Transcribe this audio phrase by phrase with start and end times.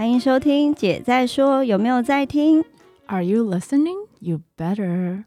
[0.00, 2.64] 欢迎收听姐在说，有没有在听
[3.04, 4.06] ？Are you listening?
[4.20, 5.24] You better.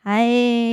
[0.00, 0.28] 嗨，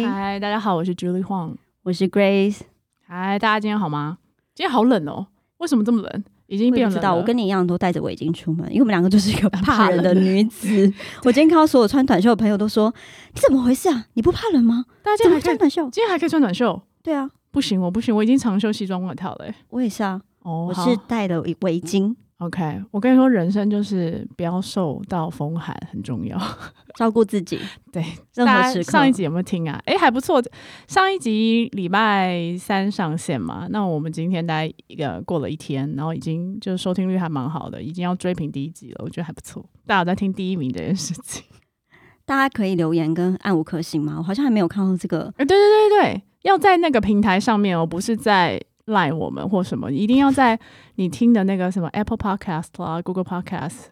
[0.08, 1.56] 嗨，大家好，我是 Julie Huang。
[1.82, 2.60] 我是 Grace。
[3.08, 4.20] 嗨，大家今天好吗？
[4.54, 5.26] 今天好冷哦，
[5.58, 6.24] 为什么这么冷？
[6.46, 7.16] 已经变冷了。
[7.16, 10.94] 我跟你一样都戴着围巾出门，因为我们两个就是一个怕怕冷的女子。
[11.26, 12.94] 我今天看到所有穿短袖的朋友都说
[13.34, 14.06] ：“你怎么回事啊？
[14.14, 14.86] 你不怕冷吗？
[15.02, 19.56] 大家今天还穿短袖今天还可以穿短袖？？”对啊，不行，我不行，我已经长袖西装外套了欸。
[19.70, 22.82] 我也是啊，哦，我是戴了围围巾，OK。
[22.92, 26.38] 我跟你说，人生就是不要受到风寒很重要。
[26.96, 27.60] 照顾自己。
[27.92, 28.04] 对，
[28.34, 28.92] 任大家何时刻。
[28.92, 29.82] 上一集有没有听啊？
[29.86, 30.42] 诶，还不错。
[30.88, 39.64] 上一集礼拜三上线嘛，那我们今天大概一个过了一天，然后已经就是收听率还蛮好的，已经要追平第一集了，我觉得还不错。
[39.86, 41.44] 大家有在听第一名这件事情。
[42.26, 44.16] 大家可以留言跟按五颗星吗？
[44.18, 45.34] 我好像还没有看到这个。
[45.38, 50.60] 哎、对对对对，要在那个平台上面哦，不是在赖我们或什么，一定要在
[50.96, 53.86] 你听的那个什么 Apple Podcast 啦、Google Podcast，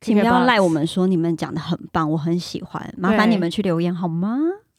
[0.00, 4.38] 请不要赖我们说你们讲的很棒，我很喜欢，麻烦你们去留言好吗？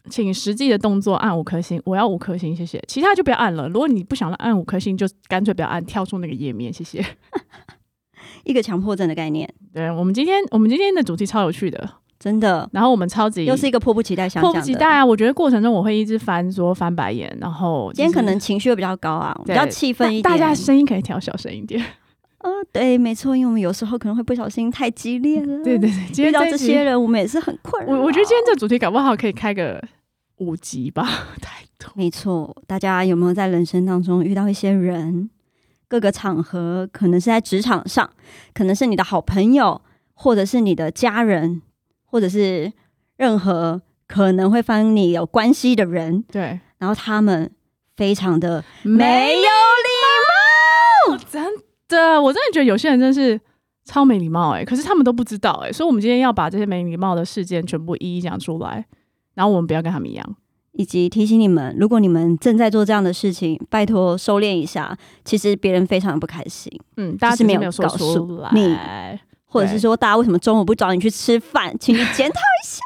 [0.09, 2.83] 请实际的动作按五颗星，我要五颗星，谢谢。
[2.87, 3.69] 其他就不要按了。
[3.69, 7.05] 如果你不想按五颗星，就干脆不要按，跳出那个页面，谢谢。
[8.43, 11.87] 一个强迫症的概念，对我们今天，我们今天的主题超有趣的，
[12.21, 14.53] 真的然后我们超级又是一个迫不及待想迫。
[14.53, 15.03] 不及待啊！
[15.03, 20.23] 我觉得过程中我会一直翻桌翻白眼，然后今天可能情绪会比较高啊，比较气愤一点。
[20.23, 21.83] 大家声音可以调小声一点。
[22.37, 25.63] 呃，对，没错，因为我们有时候可能会不小心太激烈了。
[25.63, 27.91] 对 对对，今遇到这些人，我们也是很困扰。
[27.91, 29.83] 我我觉得今天这主题搞不好可以开个
[30.37, 31.03] 五集吧，
[31.41, 31.91] 太多。
[31.95, 35.29] 没错，大家有没有在人生当中遇到一些人，
[35.87, 38.09] 各个场合，可能是在职场上，
[38.53, 39.81] 可能是你的好朋友，
[40.13, 41.61] 或者是你的家人，
[42.11, 42.71] 或者是
[43.17, 47.49] 任何可能会翻你有关系的人，对，然后他们
[47.95, 51.17] 非常的没没有礼貌。
[51.29, 51.43] 真
[51.87, 53.39] 的，我真的觉得有些人真是
[53.85, 58.85] 超没礼貌哎、可是他们都不知道哎、所以我们今天要把这些没礼貌的事件全部一一讲出来，
[59.33, 60.35] 然后我们不要跟他们一样。
[60.73, 64.97] 以及提醒你们，如果你们正在做这样的事情，拜托收敛一下。
[65.25, 68.77] 其实别人非常不开心，嗯，大家是没有告诉你
[69.51, 72.81] 或者是说大家为什么中午不找你去吃饭，请你检讨一下，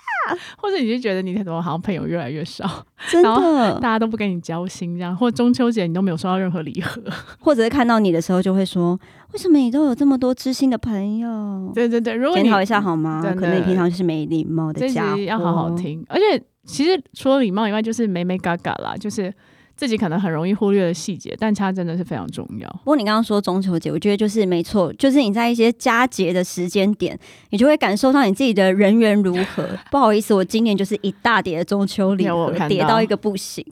[0.57, 2.67] 或者你就觉得你怎么好像朋友越来越少，
[3.07, 3.89] 真然的大。
[3.89, 7.01] 家都不跟你交心这样，或者中秋节你都没有收到任何礼盒。
[7.39, 8.99] 或者是看到你的时候就会说，
[9.33, 11.71] 为什么你都有这么多知心的朋友？
[11.75, 13.21] 对对对，如果你检讨一下好吗？
[13.35, 15.69] 可能你平常就是没礼貌的家伙，要好好。
[15.75, 19.31] 听，而且其实除了礼貌以外，就是美美嘎嘎啦，就是
[19.75, 22.69] 自己可能很容易忽略的细节，但它真的是非常重要。
[22.69, 27.17] 不过你刚刚说中秋节，我觉得就是没错，就是你在一些佳节的时间点，
[27.49, 29.67] 你就会感受到你自己的人缘如何。
[29.91, 33.65] 不好意思，我今年就是一大叠的中秋礼盒有我看到叠到一个不行，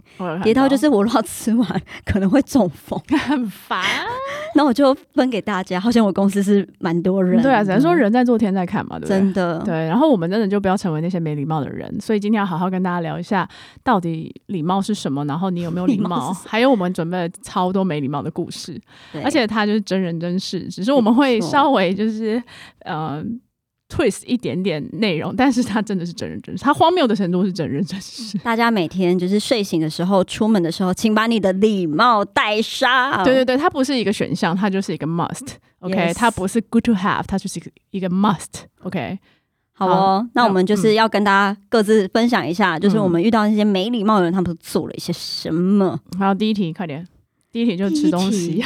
[0.44, 3.82] 叠到就是我如果吃完可能会中风， 很烦。
[4.56, 5.80] 那我就分给大家。
[5.80, 9.18] 好像我公司是蛮多人，对啊，只能说人在做天在看嘛，对不对？
[9.18, 13.48] 真的对，然后我们真的就不要成为那些没礼貌的人，所以今天要好好跟大家聊一下，
[13.84, 18.80] 到底礼貌是什么，然后你有没有礼礼貌 还有我们准备了超多没礼貌的故事，
[19.24, 22.42] 而且它就是真人真事，只是我们会稍微就是
[22.80, 23.24] 呃
[23.90, 28.38] twist 一点点内容，但是它真的是真人真事，它荒谬的程度是真人真事。
[28.40, 33.24] 大家每天就是睡醒的时候、出门的时候，请把你的礼貌带上。
[33.24, 35.56] 对对对，它不是一个选项，它就是一个 must。
[35.80, 38.64] OK，Yes 它不是 good to have，它就是一个一个 must。
[38.84, 39.20] OK，
[39.76, 46.00] 好哦，那我们就是要跟大家各自分享一下，就是嗯我们遇到那些没礼貌的人，他们都做了一些什么。
[46.20, 47.08] 好，第一题，快点，
[47.52, 48.66] 第一题就是吃东西题。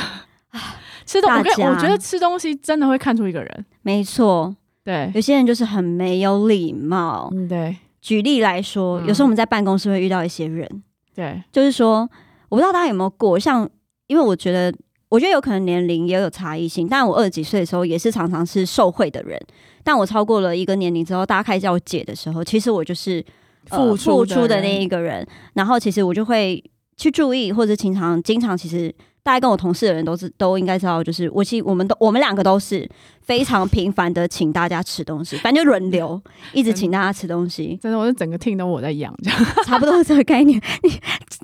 [1.05, 3.65] 吃东，我跟大家我觉得吃东西真的会看出一个人。
[3.81, 4.53] 没错，
[4.83, 7.29] 对，有些人就是很没有礼貌。
[7.33, 10.69] 嗯，对举例来说，嗯有时候我们在办公室会遇到一些人，
[11.15, 12.09] 对，就是说，
[12.49, 13.69] 我不知道大家有没有过，像
[14.07, 14.73] 因为我觉得，
[15.07, 19.39] 我觉得有可能年龄也有差异性，但我二十几岁的时候也是常常是受贿的人，
[19.87, 23.23] 但我超过了一个年龄之后，大家开始叫我姐的时候，其实我就是、
[23.69, 26.61] 呃付付出的那一个人，然后其实我就会
[26.97, 28.93] 去注意，或者经常经常其实。
[29.27, 32.89] 大概跟我同事的人都是都应该知道，就是我其实我们都我们两个都是
[33.19, 36.21] 非常频繁的请大家吃东西， 反正就轮流
[36.53, 39.45] 一直请大家吃东西，真的，我是整个 team 都我在养，这样。
[39.65, 40.57] 差不多是这个概念。
[40.81, 40.93] 你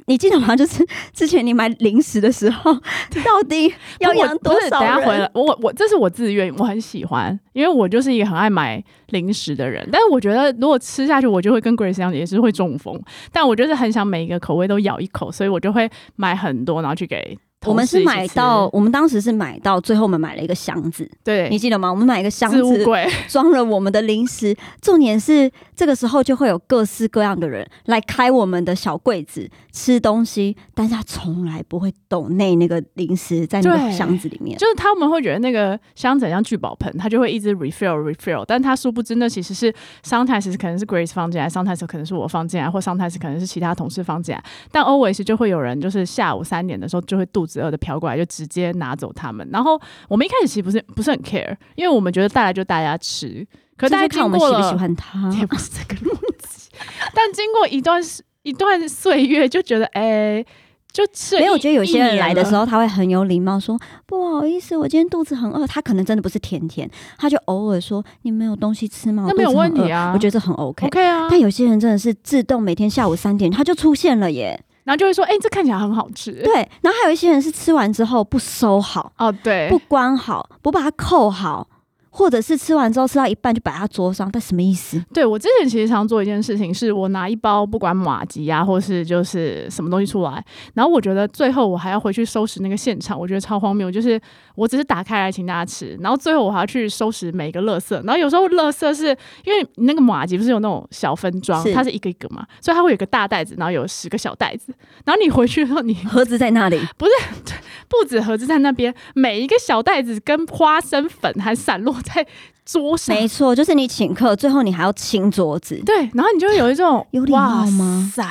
[0.05, 0.55] 你记得吗？
[0.55, 4.69] 就是 之前你买零食的时候，到底要养多少人？
[4.69, 9.85] 等下回来，我我这是我自愿，我很喜欢，因为我就是一个很爱买零食的人。
[9.91, 12.97] 但是我觉得如果吃下去，我就会跟 Grace 一样，也是会中风。
[13.33, 21.89] 但我就是很想每一个口味都咬一口，所以我就会买很多，然后去给我们是买到，我们当时是买到，最后我们买了一个箱子，对你记得吗？
[21.89, 22.85] 我们买一个箱子，
[23.27, 24.55] 装了我们的零食。
[24.81, 34.57] 重点是这个时候就会有各式各样的人来开我们的小柜子吃东西，但是他从来不会抖内那个零食在那个箱子里面。
[34.57, 39.73] 就是他们会觉得那个箱子很像聚宝盆，他就会一直 refill refill，但他殊不知那其实是
[40.03, 49.47] sometimes 可能是 Grace 放进来，sometimes 可能是我放进来，或 sometimes 可能是其他同事放进来，但 always 就会有人就是下午三点的时候就会肚子饿的飘过来，就直接拿走他们。
[49.51, 53.45] 然后我们一开始其实不是不是很 care，因为我们觉得带来就大家吃，
[53.77, 55.29] 可是大家看我们喜不喜欢他。
[55.37, 56.69] 也不是这个逻辑，
[57.13, 60.43] 但经过一段时一段岁月，就觉得哎、
[60.91, 65.65] 就吃没有，我觉得有些人来的时，候，他会很有礼貌，说不好意思，我今天肚子很饿。
[65.65, 69.25] 他可能真的不是甜甜，他就偶尔说你没有东西吃吗？
[69.27, 70.85] 那没有问题啊我觉得这很 OK。
[70.87, 76.53] OK 啊，但有些人真的是自动每天下午三点他就出现了耶，然后就会说，哎、这看起来很好吃，对。
[76.81, 81.67] 然后还有一些人是吃完之后不收好、哦，对，不关好、不把它扣好，
[82.15, 85.03] 或者是吃完之后吃到一半就摆在他桌上，但什么意思？
[85.11, 90.45] 对我之前其实常做一件事情，是我拿一包不管马吉啊，或是就是什么东西出来，
[90.75, 93.89] 然后我觉得最后我还要回去收拾那个现场，我觉得超荒谬。
[93.91, 94.19] 就是
[94.55, 99.07] 我只是打开来请大家吃，然后最后我还要去收拾每一个垃圾，然后有时候垃圾是
[99.43, 104.71] 因为那个马吉不是有那种小分装，它是一个一个嘛，所以它会有个大袋子，然后有十个小袋子，
[105.03, 107.11] 然后你回去的时候你盒子在那里，不是
[107.89, 112.25] 不止盒子在那边，每一个小袋子跟花生粉还散落在
[112.65, 118.03] 桌上，没错，就是你请客，最后你还要清桌子，对，然后你就会有一种 有礼貌吗？
[118.05, 118.29] 哇塞，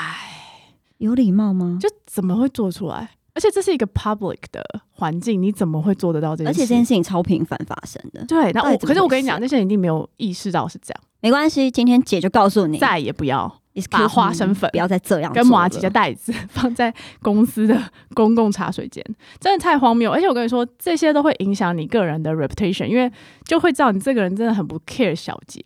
[0.98, 1.78] 有礼貌吗？
[1.80, 3.10] 就怎么会做出来？
[3.34, 6.50] 而且这是一个 public 的环境，你怎么会做得到这件事？
[6.50, 16.92] 而且这件事情超频繁发生的，对，然后我可是我跟你讲，那些人一定没有意识到是这样，没关系，今天姐就告诉你，再也不要把花生粉不要再这样跟马吉的袋子 放在
[17.22, 17.82] 公司的
[18.14, 19.04] 公共茶水间，
[19.40, 20.10] 真的太荒谬。
[20.10, 23.10] 而且我跟你说，这些都会影响你个人的 reputation，因为
[23.44, 25.60] 就会知道你这个人真的很不 care 小节，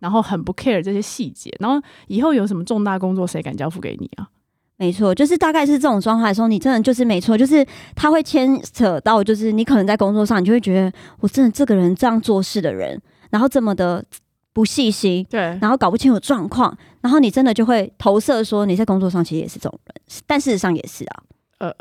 [0.00, 4.28] 然后很不 care 这些细节，然后以后有什么重大工作，谁敢交付给你啊？
[4.78, 7.62] 没错，就是大概是这种状态的时候，你真的就是没错，就是
[7.94, 10.90] 他会牵扯到，就是你可能在工作上，你就会觉得
[11.20, 12.98] 我真的这个人这样做事的人，
[13.28, 14.02] 然后这么的
[14.52, 19.94] 不细心，对，然后搞不清楚状况，然后你真的就会投射说你在工作上其实也是这种人，
[20.26, 21.22] 但事实上也是啊。
[21.58, 21.74] 呃，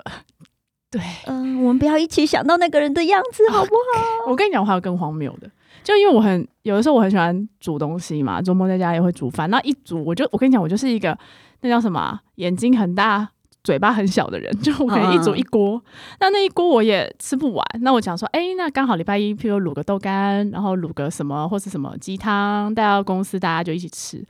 [0.91, 1.01] 对。
[1.25, 4.29] 嗯、我们不要一起想到那个人的样子， 好不好？
[4.31, 5.49] 我跟你讲，我还有更荒谬的，
[5.83, 9.49] 就因为我很有的时候我很喜欢煮东西嘛，周末在家也会煮饭。
[9.49, 11.17] 那一煮，我就我跟你讲，我就是一个
[11.61, 13.29] 那叫什么啊、眼睛很大。
[13.63, 15.81] 嘴巴很小的人， 就我可能一煮一锅，
[16.19, 17.65] 那那一锅我也吃不完。
[17.81, 24.23] 那我讲说，哎、那刚好礼拜一，譬如卤个豆干，然后卤个什么或是什么鸡汤，带到公司大家就一起吃。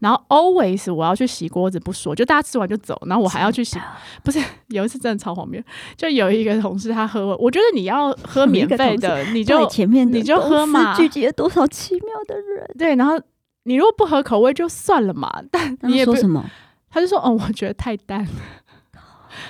[0.00, 3.78] 然后 always 我要去洗锅子不说，就大家吃完就走，然后我还要去洗。
[4.22, 4.38] 不是
[4.68, 5.60] 有一次真的超荒谬，
[5.96, 12.70] 就有一个同事他喝，我觉得你要喝免费的， 你就前面你就喝嘛聚集了多少奇妙的人？
[12.78, 13.20] 对，然后
[13.64, 16.44] 你如果不合口味就算了嘛，但你也不什么？
[16.88, 18.30] 他就说哦，我觉得太淡了。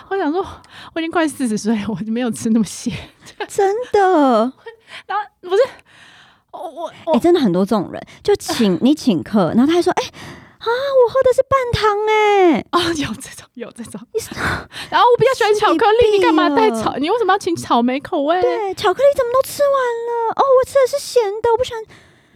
[0.08, 0.44] 我想说，
[0.94, 2.92] 我已经快四十岁了，我就没有吃那么咸。
[3.48, 4.52] 真的，
[5.06, 5.62] 然后不是，
[6.52, 14.00] 我我哎、我、真的很多这种人，就请 你请客，然后他还说，哎、啊，我喝的是半糖、哎，哦，有这种有这种。
[14.90, 16.96] 然后我比较喜欢巧克力，你干嘛带草？
[16.96, 18.40] 你为什么要请草莓口味？
[18.40, 20.32] 对，巧克力怎么都吃完了？
[20.36, 21.82] 哦，我吃的是咸的，我不喜欢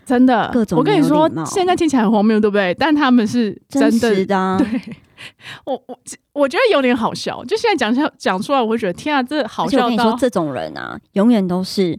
[0.05, 2.75] 真的，各种我跟你说现在听起来很荒谬，对不对？
[2.75, 4.58] 但他们是真的实的、啊。
[4.58, 4.96] 对，
[5.67, 5.99] 我我
[6.32, 11.98] 我觉得有点好笑，就现在讲下讲出来，我会觉得天啊，这好笑而且我跟你说，到这种人啊，永远都是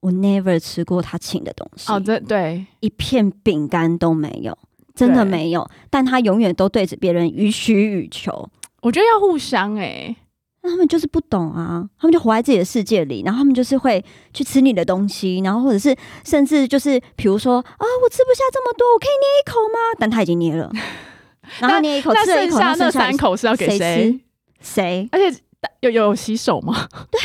[0.00, 4.56] 我 never 吃过他请的东西，哦，这对一片饼干都没有，
[4.94, 5.68] 真的没有。
[5.90, 8.48] 但他永远都对着别人予取予求，
[8.82, 10.14] 我觉得要互相哎、
[10.62, 15.94] 那他们就是不懂啊，他们就活在自己的世界里，然后他们就是会去吃你的东西，然后或者是
[16.24, 19.78] 甚至就是比如说啊，我吃不下这么多，我可以捏一口吗？
[19.98, 20.70] 但他已经捏了，
[21.60, 24.20] 然后捏一口那吃了一口，剩下那三口是要给谁
[24.60, 25.38] 谁而且
[25.80, 26.88] 有有洗手吗？
[27.10, 27.20] 对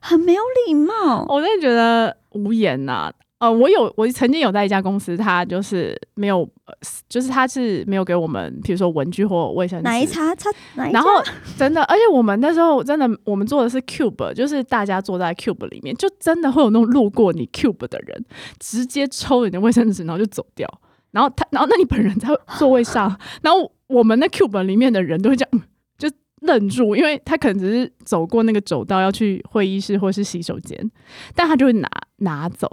[0.00, 1.24] 很没有礼貌。
[1.28, 6.74] 我真的觉得无言呐、呃，我有，我曾经有在一家公司，他就是没有，呃
[7.08, 10.98] 就是他是没有给我们，比如说文具或卫生纸，奶茶擦哪一家？
[10.98, 11.10] 然后
[11.58, 18.24] 真的，而且我们那时候真的，我们做的是 cube，就是大家坐在 cube 里面，就真的会有那种路过你 cube 的人，
[18.58, 20.66] 直接抽你的卫生纸，然后就走掉。
[21.12, 25.62] 然后他，然后那你本人在座位上， 然后我们那 cube 里面的人都会这样，嗯
[25.98, 26.08] 就
[26.40, 30.90] 愣住，因为他可能只是走过那个走道要去会议室或是洗手间，
[31.34, 31.88] 但他就会拿
[32.18, 32.68] 拿走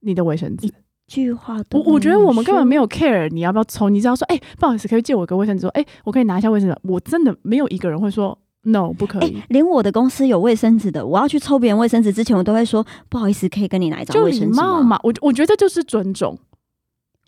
[0.00, 0.72] 你的卫生纸。
[1.06, 5.62] 句话都我我觉得我们根本没有有 care 你要不要抽，你只要说，哎、不好意思，可以借我个卫生纸？
[5.62, 6.78] 说，哎、我可以拿一下卫生纸。
[6.84, 9.42] 我真的没有一个人会说 no 不可哎、以。
[9.48, 14.62] 连我的公司有卫生纸的，我要去抽别人卫生纸之前，我都会说不好意思，可以跟你拿一张卫生纸吗？
[14.62, 16.38] 貌嘛，我我觉得就是尊重。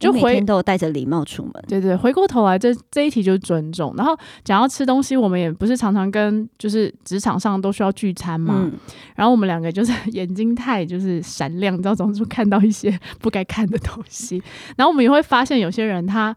[0.02, 1.52] 就回我每天都有带着礼貌出门。
[1.68, 3.94] 对对，回过头来，这这一题就是尊重。
[3.96, 8.54] 然后讲到吃东西，我们也不是常常跟就是职场上都需要聚餐嘛。
[8.58, 8.72] 嗯，
[9.16, 14.42] 然后我们两个就是 眼睛太就是闪亮，你知道，总是看到一些 不该看的东西。
[14.76, 16.34] 然后我们也会发现有些人他。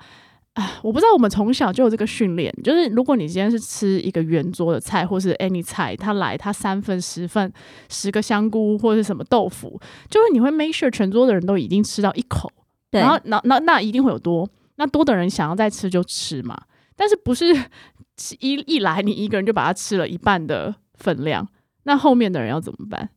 [0.55, 7.51] 啊，我不知道，我们从小就有这个训练，就是如果你今天是吃一个圆桌的菜，或是 any 菜，他来他三份、十份、
[7.89, 9.77] 十个香菇或者是什么豆腐，
[10.09, 12.49] 就是你会 make sure 全桌的人都已经吃到一口，
[12.95, 16.57] 对，然后那那那一定会有多，那多的人想要再吃就吃嘛，
[16.95, 17.53] 但是不是
[18.39, 21.47] 一一来你一个人就把它吃了一半的分量，
[21.83, 23.09] 那后面的人要怎么办？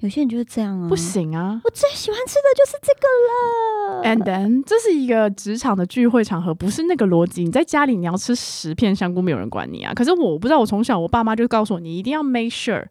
[0.00, 1.60] 有些人就是这样啊，不行啊。
[1.62, 4.02] 我最喜欢吃的就是这个了。
[4.02, 7.44] And then，这是一个职场的聚会场合，不是那个逻辑。
[7.44, 9.92] 你在家里你要吃十片香菇，没有人管你啊。
[9.92, 12.82] 可是我不知道，我从小我爸妈就告诉我，你一定要 make sure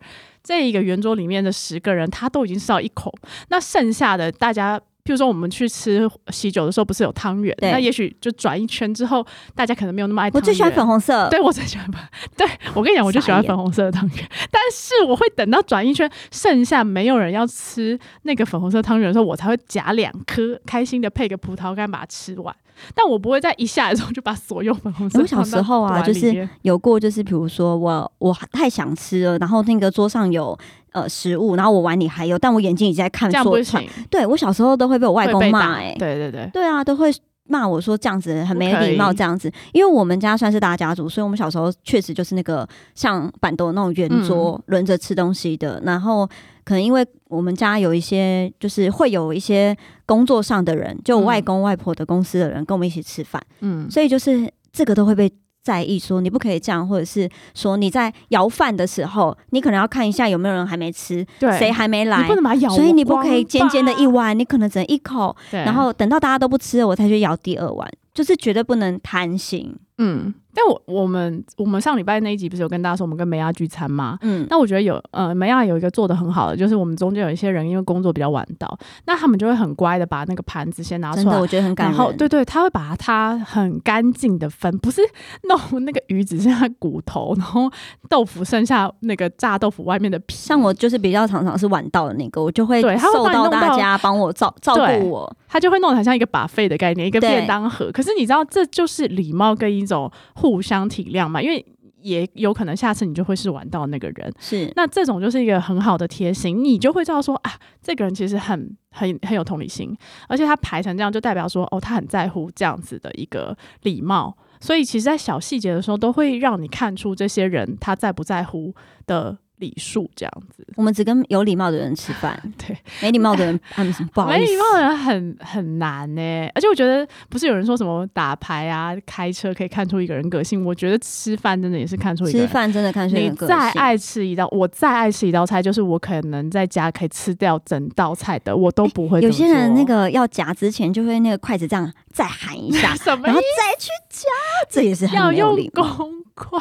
[0.44, 3.12] 这一个圆桌里面的十个人，他都已经吃到一口，
[3.50, 4.80] 那剩下的大家。
[5.10, 7.56] 譬如说，我们去吃喜酒的时候，不是有汤圆？
[7.62, 9.26] 那也许就转一圈之后，
[9.56, 10.30] 大家可能没有那么爱。
[10.32, 12.00] 我最喜欢粉红色，对我最喜欢粉，
[12.38, 14.30] 对我跟你讲，我就喜欢粉红色的汤圆。
[14.52, 22.56] 但是我会等到转一圈，剩下没有人要吃那个粉红色汤圆的时候，我才会夹两颗，开心的配个葡萄干把它吃完。
[22.96, 30.58] 但我不会在一下来的时候就把所有粉红色我小时候啊就是有过，就是比如说我我太想吃了，然后那个桌上有
[30.92, 33.84] 呃食物，然后我碗里还有，但我眼睛已经在看这样不说传。
[33.84, 37.12] 行，对我小时候都会被我外公骂、哎，对对对，对啊，都会
[37.46, 39.52] 骂我说这样子很没礼貌，这样子。
[39.74, 45.82] 因为我们家算是大家族，所以我们小时候确实就是那个像板凳那种圆桌轮着吃东西的。
[45.84, 46.28] 然后
[46.64, 55.32] 可能因为我们家有一些，就是会有一些工作上的人，就我外公外婆的公司的人跟我们一起吃饭，嗯，所以就是这个都会被。
[55.64, 69.76] 在意说你不可以这样，或者是说你在舀饭的时候，你可能要看一下有没有人还没吃，对，谁还没你来不，能把它咬光吧，所以你不可以尖尖的一碗，你可能只能一口，然后等到大家都不吃了，我才去舀第二碗，就是绝对不能贪心。
[70.00, 74.18] 嗯，但我我们我们上礼拜那一集不是有跟大家说我们跟梅亚聚餐吗？
[74.22, 81.46] 嗯，那我觉得有呃，梅亚有一个做的很好的，就是我们中间有一些人因为工作比较晚到，那他们就会很乖的把那个盘子先拿，出来我。
[81.50, 81.98] 觉得很感人。
[81.98, 85.02] 然后，对对，他会把它很干净的分，不是
[85.44, 87.70] 弄那个鱼只剩下骨头，然后
[88.08, 90.36] 豆腐剩下那个炸豆腐外面的皮。
[90.36, 95.36] 像我就是比较常常是晚到的那个，我就会对他会受到大家帮我照照顾我。
[95.52, 97.92] 他就会弄得很像一个把费的概念，一个便当盒。
[97.92, 101.66] 可是你知道，这就是礼貌跟一种互相体谅嘛，因为
[102.02, 104.34] 也有可能下次你就会是玩到那个人。
[104.40, 109.94] 是，那这种就是一个很好的贴心，你就会知道说啊，这个人其实很很很有同理心，
[110.30, 114.38] 而且他排成这样，就代表说哦，他很在乎这样子的一个礼貌。
[114.62, 118.74] 所以其实，在小细节的时候，都会让你看出这些人他在不在乎
[119.06, 120.66] 的礼数，这样子。
[120.76, 124.58] 我们只跟有礼貌的人吃饭， 对，没礼貌的人， 他们不好意思没礼。
[124.58, 126.22] 貌的人很很难呢、
[126.56, 132.48] 而且我觉得不是有人说什么打牌啊、开车可以看出一个人个性，我觉得吃饭真的也是看出一个吃人。
[132.48, 133.56] 饭真的看出你人个性。
[133.56, 139.20] 再爱吃一道，我再爱吃一道菜，就是我可能在家可以吃掉整道菜的，我都不会。
[139.22, 144.30] 有些人那个要夹之前，就会那个筷子这样再喊一下， 什么然后再去夹，
[144.70, 145.96] 这也是要很没有用礼貌。
[145.96, 146.60] 公筷，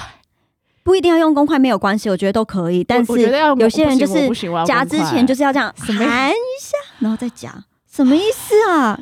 [0.88, 2.82] 不一定要用公筷没有关系，我觉得都可以。
[2.82, 3.12] 但是
[3.58, 4.26] 有些人就是
[4.66, 5.94] 夹之前就是要这样含
[6.30, 7.54] 一下，然后再夹，
[7.92, 8.98] 什么意思啊？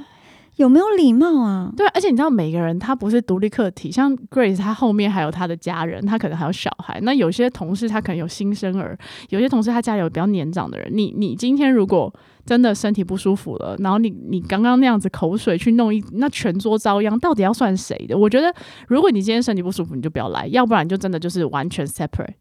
[0.56, 1.70] 有没有礼貌啊？
[1.76, 6.98] 对，而且你知道每个人他不是独立个体，像 Grace 他后面还有他的家人，他可能还有小孩。
[7.02, 8.98] 那有些同事他可能有新生儿，
[9.28, 10.90] 有些同事他家里有比较年长的人。
[10.92, 12.12] 你你今天如果
[12.46, 18.16] 真的身体不舒服了，然后你你刚刚那样子口水去弄一，那全桌遭殃，到底要算谁的？
[18.16, 18.54] 我觉得
[18.88, 22.34] 如果你今天身体不舒服，你就不要来，要不然就真的就是完全 separate。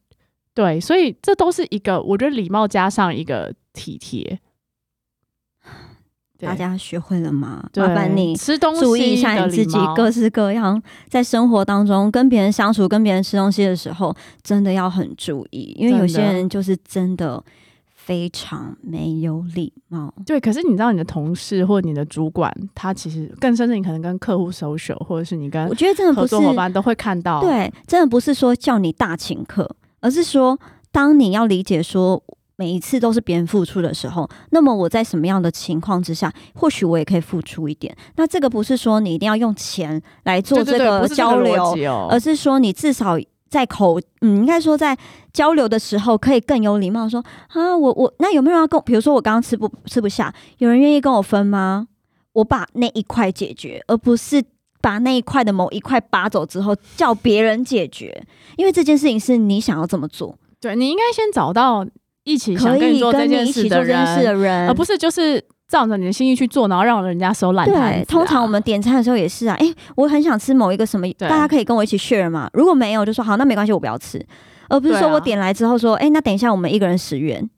[0.53, 4.39] 对，所以这都是一个我觉得礼貌加上一个体贴。
[6.37, 7.63] 对大家学会了吗？
[7.71, 14.13] 对麻烦你吃东西注意一下你自己各式各样在生活当中跟别人相处、跟别人吃东西的时候，
[14.43, 17.41] 真的要很注意，因为有些人就是真的
[17.93, 20.13] 非常没有礼貌。
[20.25, 30.59] 对，可是你知道你的同事或你的主管，他其实更甚至你可能跟客户 social，或者是你跟我觉得真的合作伙伴都会看到。，对，真的不是说叫你大请客，而是说
[30.91, 32.21] 当你要理解说。
[32.57, 37.95] 每一次都是别人付出的时候，那么我在什么样的情况之下，或许我也可以付出一点。
[38.15, 43.17] 那这个不是说你一定要用钱来做这个交流，而是说你至少
[43.49, 44.97] 在口，嗯，应该说在
[45.31, 48.81] 交流的时候可以更有礼貌说啊，我我那有没有人要跟我？
[48.81, 51.87] 比如说我刚刚吃不吃不下，有人愿意跟我分吗？
[52.33, 54.43] 我把那一块解决，而不是
[54.81, 58.25] 把那一块的某一块拔走之后，叫别人解决，
[58.57, 61.85] 因为这件事情是你想要这么做，对你应该先找到
[62.25, 67.65] 一起想跟你做这件事的人，而不是就是照着你的心意去做，然后让人家收烂。
[67.65, 72.49] 对，通常我们点餐的时候也是啊，诶，我很想吃某一个什么，大家可以跟我一起 share 嘛。
[72.53, 74.23] 如果没有，就说好，那没关系，我不要吃，
[74.67, 77.49] 而不是说我点来之后说，诶，那等一下我们一个人十元，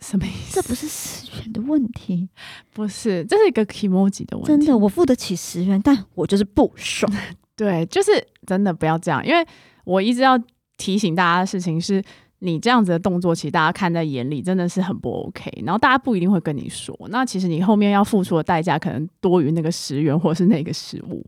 [0.00, 0.60] 什么意思？
[0.60, 2.28] 这不是十元的问题，
[2.74, 4.48] 不是，这是一个 emoji 的问题。
[4.48, 7.10] 真的，我付得起十元，但我就是不爽。
[7.56, 8.10] 对，就是
[8.44, 9.46] 真的不要这样，因为
[9.84, 10.38] 我一直要
[10.76, 12.02] 提醒大家的事情是，
[12.40, 15.50] 你这样子的动作，其实大家看在眼里，真的是很不 OK。
[15.64, 21.24] 然后大家不一定会跟你说，那其实你后面要付出的代价，可能多于那个十元或是那个食物。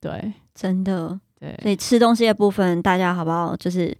[0.00, 3.54] 对真的，对，所以吃东西的部分，大家好不好？
[3.56, 3.94] 就是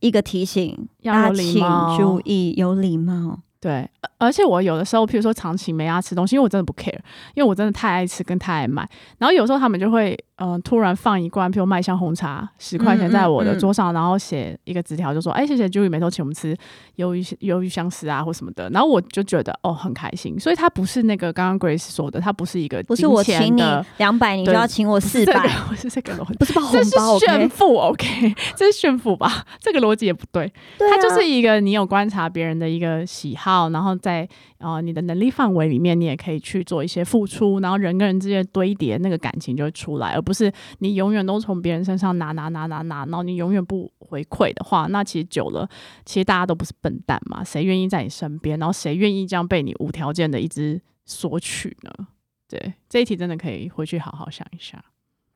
[0.00, 3.40] 一个提醒，要有大家请礼貌注意，有礼貌。
[3.60, 6.98] 对，而而且我有的时候，譬如说长期没啊吃东西，因为我真的不 care，
[7.34, 8.88] 因为我真的太爱吃跟太爱买。
[9.18, 16.56] 然后有时候他们就会嗯、呃突然放一罐，譬如麦香红茶十块钱在我的嗯桌上，然后写一个纸条，就说：“哎、谢谢 Julie 每周请我们吃
[16.96, 23.62] 鱿鱼鱿鱼香丝啊或什么的。”然后我就觉得哦很开心，所以它不是那个刚刚 Grace 说的，它不是一个不是我请你
[23.96, 26.34] 两百，你就要请我四百， 我是这个逻辑。
[26.34, 29.44] 不是包红这是包炫富，OK， 这是炫富吧？
[29.60, 30.52] 这个逻辑也不对。
[30.76, 45.68] 对啊它就是一个你有观察别人的一个喜好，然后在呃你的能力范围里面，你也可以去做一些付出，然后人跟人之间堆叠，那个感情就会出来，而不是你永远都从别人身上拿拿拿拿拿，然后你永远不回馈的话，那其实久了，
[46.04, 52.08] 其实大家都不是笨蛋嘛，谁愿意在你身边，然后谁愿意这样被你无条件的一直索取呢？
[52.48, 54.84] 对，这一题真的可以回去好好想一下。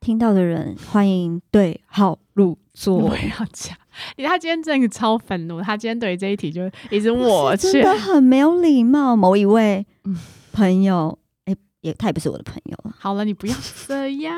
[0.01, 3.15] 听到的人欢迎对号入座我。
[3.15, 3.77] 要讲，
[4.17, 9.15] 他今天真的超愤怒，他今天对于这一题就一直我去，真的很没有礼貌。
[9.15, 10.17] 某一位嗯
[10.51, 11.15] 朋友，
[11.45, 12.95] 哎、也他也不是我的朋友了。
[12.97, 13.55] 好了，你不要
[13.87, 14.35] 这样。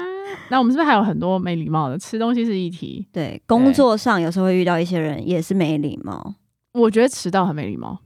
[0.49, 1.97] 那我们是不是还有很多没礼貌的？
[1.97, 6.35] 吃东西是一题，对，工作上有时候会遇到一些人也是没礼貌。
[6.73, 7.97] 我觉得迟到很没礼貌。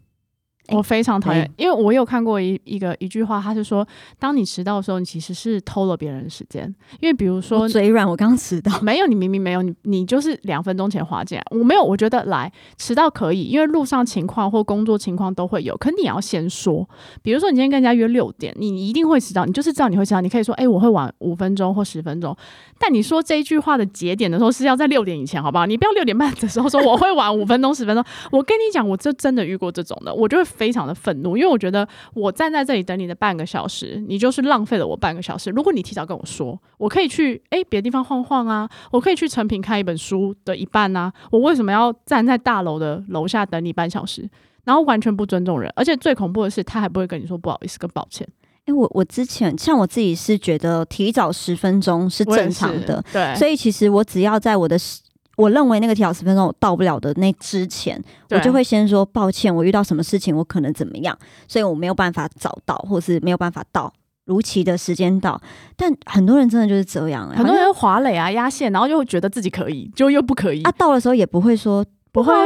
[0.68, 3.88] 哎我非常讨厌对，因为我有看过一一个一句话，他是说，
[4.20, 6.64] 当你迟到的时候，你其实是偷了别人的时间。
[7.00, 8.78] 因为比如说我，嘴软，我刚迟到。
[8.84, 11.44] 没有，你明明没有，你你就是两分钟前滑进来。
[11.52, 16.88] 我没有，我觉得来迟到可以，因为路上情况或工作情况都会有，可你要先说。
[17.22, 22.36] 比如说，你今天跟人家约六点，你一定会迟到，你就是知道你会迟到，你可以说，哎、我会晚五分钟或十分钟。
[22.78, 25.66] 但你说这一句话的节点的时候是要在六点以前，好不好？
[25.66, 28.04] 你不要六点半的时候说我会晚五分钟、十分钟。
[28.32, 35.52] 我跟你讲，我就真的遇过这种的，我就会非常的愤怒，因为我觉得我站在这里等你的半个小时，你就是浪费了我半个小时。
[35.52, 44.28] 如果你提早跟我说，我可以去诶别的地方晃晃啊，我可以去成品看一本书的一半啊，我为什么要站在大楼的楼下等你半小时？
[44.64, 48.28] 然后完全不尊重人，而且最恐怖的是，他还不会跟你说不好意思跟抱歉，
[48.66, 55.02] 哎、我我之前像我自己是觉得提早十分钟是正常的，，对，所以其实我只要在我的时
[55.38, 63.94] 我认为那个提早十分钟我到不了的那之前，我就会先说抱歉，我遇到什么事情，我可能怎么样，所以我没有办法找到，或是没有办法到
[64.26, 65.40] 如期的时间到。
[65.76, 72.46] 但很多人真的就是这样、欸，很多人滑垒啊压线，然后就会觉得自己可以，就又不可以，啊到的时候也不会说不会、啊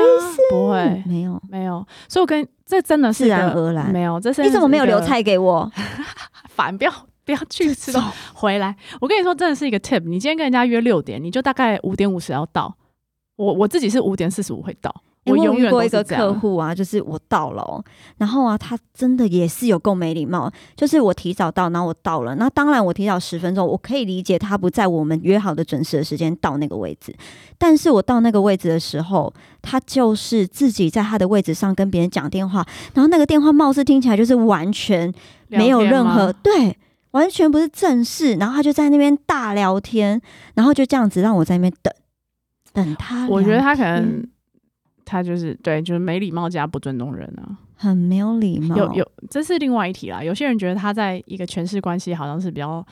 [0.50, 3.90] 不，不会，没有，没有，所以我跟这真的是自然而然。
[3.90, 5.00] 没有，这是你怎么没有留？
[5.00, 5.72] 菜给我？
[6.54, 6.92] 反不要
[7.24, 8.76] 不要去吃东西回来。
[9.00, 10.02] 我跟你说，真的是一个 tip。
[10.02, 12.76] 你今天跟人家约六点，你就大概五点五十要到。
[13.42, 14.94] 我我自己是五点四十五会到，
[15.26, 17.84] 我永远都遇过一个是客户啊，就是我到了、哦，
[18.18, 27.16] 然后啊，他真的也是有够没礼貌，就是我提早到，然后我到了，那当然我提早十分钟，我可以理解他不在我们约好的准时的时间到那个位置，
[27.58, 35.12] 但是我到那个位置的时候，他就是自己在他的位置上跟别人讲电话，然后那个电话貌似听起来就是完全
[35.48, 36.78] 没有任何对。
[37.12, 40.22] 完全不是正事，然后他就在那边大聊天，
[40.54, 41.94] 然后就这样子让我在那边等，
[42.74, 43.28] 等他。
[43.28, 44.26] 我觉得他可能
[45.06, 47.58] 他就是对，就是没礼貌加不尊重人啊。
[47.76, 48.78] 很没有礼貌。
[48.78, 50.24] 有有，这是另外一题啦。
[50.24, 52.86] 有些人觉得他在一个权势关系好像是比较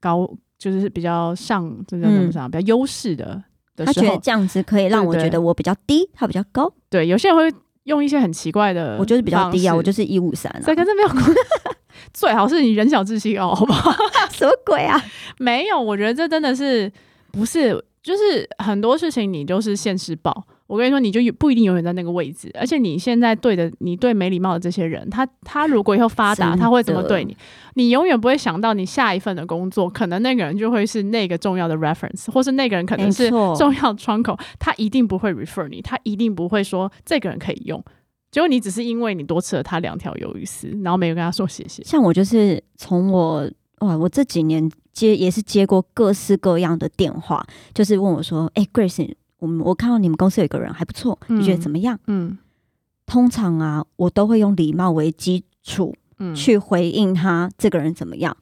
[0.00, 3.40] 高，就是比较上，这叫什么嗯上、比较优势的
[3.76, 11.24] 的他觉得这样子可以让我觉得我比较低，他比较高，对，有些人会用一些很奇怪的，我就是比较低啊，我就是是一五三啊这，跟这没有关，
[12.12, 13.92] 最好是你人小志气高，好不好？
[14.32, 15.00] 什么鬼啊？
[15.38, 16.90] 没有，我觉得这真的是
[17.30, 20.44] 不是，就是很多事情你就是现实报。
[20.66, 27.36] 我跟你说，你就不一定永远在那个位置，而且你现在对的，你对没礼貌的这些人，他他如果以后发达，他会怎么对你？
[27.74, 37.84] 你永远不会想到，你下一份的工作，可能那个人就会是那个重要的 reference，或是那个人可能是重要窗口，他一定不会 refer 你，他一定不会说这个人可以用。
[38.30, 41.84] 结果你只是因为你多吃了他两条鱿鱼丝，然后没有跟他说谢谢。
[41.84, 43.46] 像我就是从我
[43.82, 52.38] 哇，我这几年接也是接过各式各样的电话，就是问我说：“哎、g r a c e 我们我看到你们公司有一个人还不错，你觉得嗯怎么样？”嗯
[53.06, 58.36] 通常啊，我都会用礼貌为基础嗯，去回应他这个人怎么样。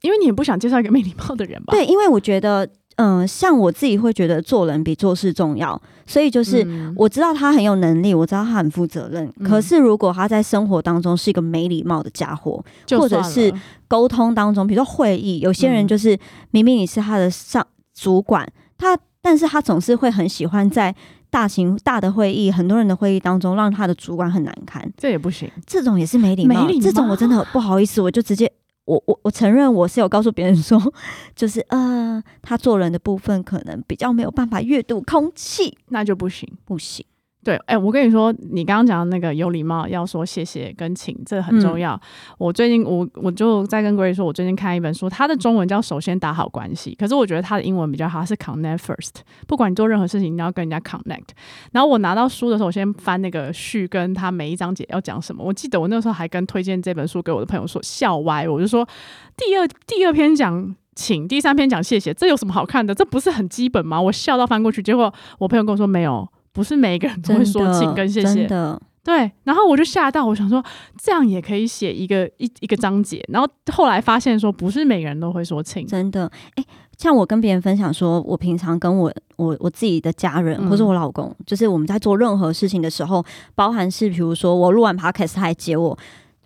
[0.00, 1.72] 因为你也不想介绍一个没礼貌的人吧？
[1.72, 6.62] 对，因为我觉得，嗯、像我自己会觉得做人比做事重要，所以就是。
[6.64, 9.24] 嗯我知道他很有能力，我知道他很负责任。
[9.38, 13.52] 嗯可是如果他在生活当中是一个没礼貌的家伙，或者是
[13.88, 16.16] 沟通当中，比如说会议，有些人嗯就是
[16.50, 20.94] 明明你是他的上主管，他但是他总是会很喜欢在
[21.30, 24.86] 大型大的会议、很多人的会议当中，让他的主管很难堪。
[24.96, 25.50] 这也不行。
[25.66, 28.52] 这种也是没礼貌，没礼貌这种我真的不好意思，我就直接。
[28.84, 30.92] 我我我承认我是有告诉别人说，
[31.36, 36.48] 就是呃，他做人的部分可能比较没有办法阅读空气，那就不行。
[36.64, 37.04] 不行。
[37.44, 42.00] 对，哎、我跟你说，你刚刚讲的那个有礼貌，要说谢谢跟请，这很重要。
[42.38, 49.22] 我最近我我就在跟 Grace 说，我最近看一本书，它的中文叫“首先打好关系”，可是我觉得它的英文比较好，它是 “connect first”。
[49.48, 51.30] 不管你做任何事情，你要跟人家 connect。
[51.72, 55.42] 然后我拿到书的时候，我先翻那个序，跟他每一章节要讲什么。
[55.42, 58.86] 我记得我那时候还跟推荐这本书给我的朋友说，笑歪，我就说
[59.36, 60.74] 第二第二篇讲。
[60.94, 62.94] 请第三篇讲谢谢，这有什么好看的？
[62.94, 63.98] 这不是很基本吗？
[63.98, 68.34] 我笑到翻过去，结果我朋友跟我说没有，不是每一个人都会说，请跟谢谢。
[68.34, 70.62] 真的，对，然后我就吓到，我想说
[71.02, 76.30] 这样也可以写一个一一个章节，然后后来发现说不是每个人都会说请，真的。
[76.54, 76.64] 哎、
[76.96, 85.98] 像我跟别人分享说，我平常跟我我我自己的家人、嗯或者我老公，就是我们在做任何事情的时候，包含是比如说我录完 podcast 他来接我。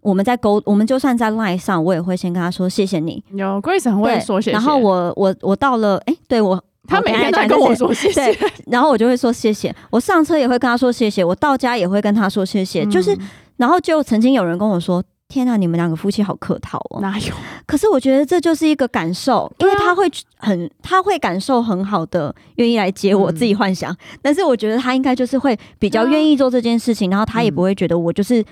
[0.03, 3.21] 我们在沟，我们就算在 line 上，我也会先跟他说谢谢你。
[3.33, 9.75] 有 Grace 很会对，说谢谢，然后我我我到了，哎、对我他每天都在在跟我说谢谢，然后我就会说谢谢。
[9.91, 12.85] 我上车也会跟他说谢谢，我到家也会跟他说谢谢。
[12.87, 17.01] 就是，嗯然后就曾经有人跟我说：“天呐，你们两个夫妻好客套哦。
[17.01, 17.33] 哪有？”
[17.67, 23.33] 可是我觉得这就是一个感受，因为他会很，他会感受很好的，愿意来接我。
[23.33, 28.45] 嗯自己幻想，但是我觉得他应该就是会比较愿意做这件事情，然后他也嗯不会觉得我就是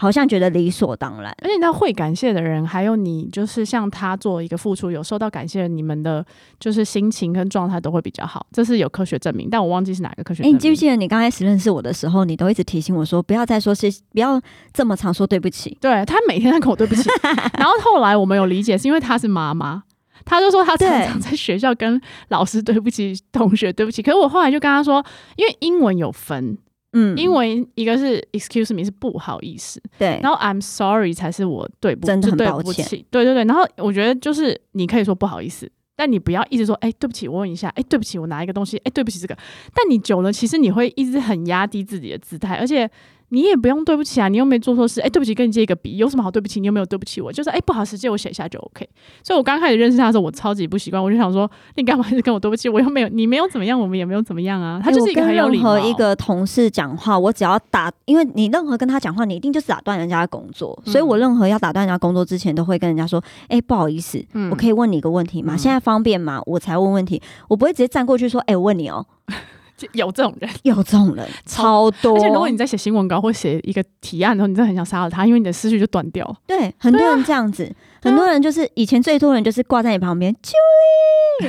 [0.00, 1.30] 好像觉得理所当然。
[1.42, 6.24] 而且你知道会感谢的人，还有你就是像他做一个付出，有受到感谢，你们的
[6.58, 10.56] 就是心情跟状态都会比较好，这是有科学证明，但我忘记是哪个科学哎、证明。
[10.56, 14.40] 你记不记得你刚开始认识我的时候，你都一直提醒我说，不要再说是，不要
[14.72, 15.76] 这么常说对不起。
[15.82, 17.10] 对他每天在跟我对不起，
[17.58, 19.82] 然后后来我们有理解，是因为他是妈妈。
[20.22, 24.02] 他就说他常常在学校跟老师对不起，同学对不起。
[24.02, 25.02] 可是我后来就跟他说，
[25.36, 26.58] 因为英文有分，
[26.92, 33.06] 嗯，英文一个是 excuse me 是不好意思，对，然后 I'm sorry 才是我对不真的就对很抱歉不起。
[33.10, 39.36] 对对对，然后我觉得就是你可以说不好意思，但你不要一直说哎对不起，我问一下，哎对不起，我拿一个东西，哎对不起这个。
[39.74, 42.90] 但你久了，其实你会一直很压低自己的姿态，而且。
[43.30, 45.00] 你也不用对不起啊，你又没做错事。
[45.00, 46.60] 哎、对不起，跟你借一个笔，有什么好对不起？
[46.60, 47.32] 你又没有对不起我？
[47.32, 48.88] 就是哎、不好意思，借我写一下就 OK。
[49.22, 52.68] 所以我刚开始认识他的时候，我超级不习惯，我就想说，你干嘛一直跟我对不起？
[52.68, 54.80] 我又没有，你没有怎么样，我们也没有怎么样啊。
[54.82, 55.36] 他哎就是一个我跟。
[55.36, 65.54] 任何一个同事讲话，我只要打，因为你任何跟他讲话，你一定就是打断人家的工作，嗯所以我任何要打断人家工作之前，都会跟人家说：“哎、不好意思，嗯我可以问你一个问题吗？
[65.54, 69.06] 嗯现在方便吗？”我才问问题，我不会直接站过去说：“哎、我问你哦。
[69.80, 76.36] 就有这种人。”有这种人超多，而且如果你在写新闻稿或写一个提案的时候，你真的很想杀了他，因为你的思绪就断掉了。
[76.46, 81.48] 对很多人这样子，啊很多人就是以前最多人就是挂在你旁边， Julie，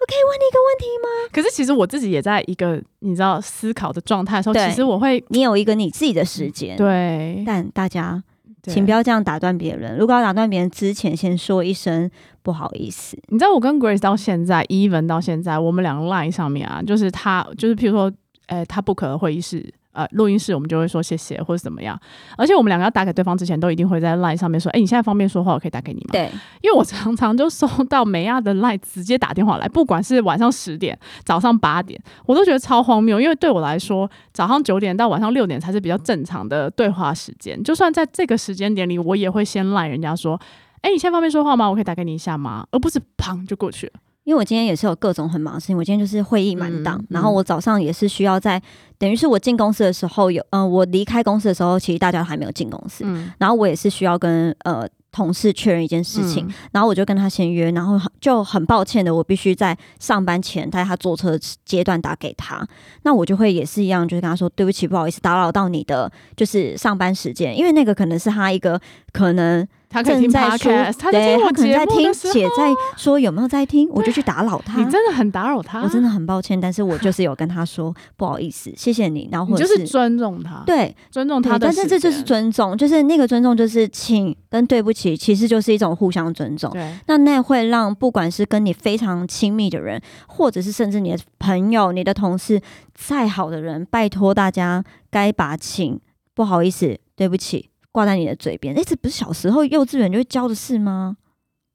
[0.00, 1.28] 我可以问你一个问题吗？
[1.32, 8.22] 可是其实我自己也在一个你知道思考的状态的时候，其实我会你有一个你自己的时间，，对，但大家
[8.62, 9.98] 对请不要这样打断别人。
[9.98, 12.10] 如果要打断别人之前，先说一声
[12.42, 13.18] 不好意思。
[13.28, 18.12] 你知道我跟 Grace 到现在，even 到现在，我们两个 line 上面啊，就是他就是譬如说，
[18.46, 19.72] 呃，他 book 了会议室。
[19.92, 22.00] 呃，录音室我们就会说谢谢或者怎么样，
[22.38, 26.10] 而且我们两个要打给对方之前，都一定会在 line 上面说，哎、你现在方便说话，我可以打给你吗？
[26.12, 33.20] 对，因为我常常就收到美亚的 line 直接打电话来，不管是晚上十点、早上八点，我都觉得超荒谬。
[33.20, 37.60] 因为对我来说，早上九点到晚上六点才是比较正常的对话时间。
[37.60, 40.40] 就算在这个时间点里，我也会先赖人家说
[40.82, 41.68] ：“哎、你现在方便说话吗？
[41.68, 43.92] 我可以打给你一下吗？”而不是砰就过去了。
[44.24, 48.62] 因为我今天也是有各种很忙的事情，我今天就是会议满档，嗯然后我早上也是需要在，
[48.98, 62.64] 等于是我进公司的时候有，嗯、我离开公司的时候，其实大家还没有进公司，嗯，然后我也是需要跟呃同事确认一件事情，嗯然后我就跟他先约，然后就很抱歉的，我必须在上班前，在他坐车的阶段打给他。
[63.02, 68.78] 那我就会也是一样，就是跟他说对不起，不好意思打扰到你的就是上班时间，因为那个可能是他一个
[69.12, 74.78] 可能他可以听正在说 podcast，，他在听我对他可能节在听，目的时候，且在说有没有在听，我就去打扰他。
[74.82, 80.76] 你真的很打扰他，我真的很抱歉，但是我就是有跟他说不好意思，谢谢你，然后你或者就是尊重他，对。
[80.76, 86.70] 对，尊重他的但，是这就是尊重，就是那个尊重，就是请跟对不起，其实就是一种互相尊重。
[86.70, 92.60] 对，那那会让不管是跟你非常亲密的人，或者是甚至你的朋友、你的同事，
[92.94, 96.00] 再好的人，拜托大家该把请
[96.32, 98.74] 不好意思、对不起挂在你的嘴边。
[98.74, 101.16] 诶，这不是小时候幼稚园就会教的事吗？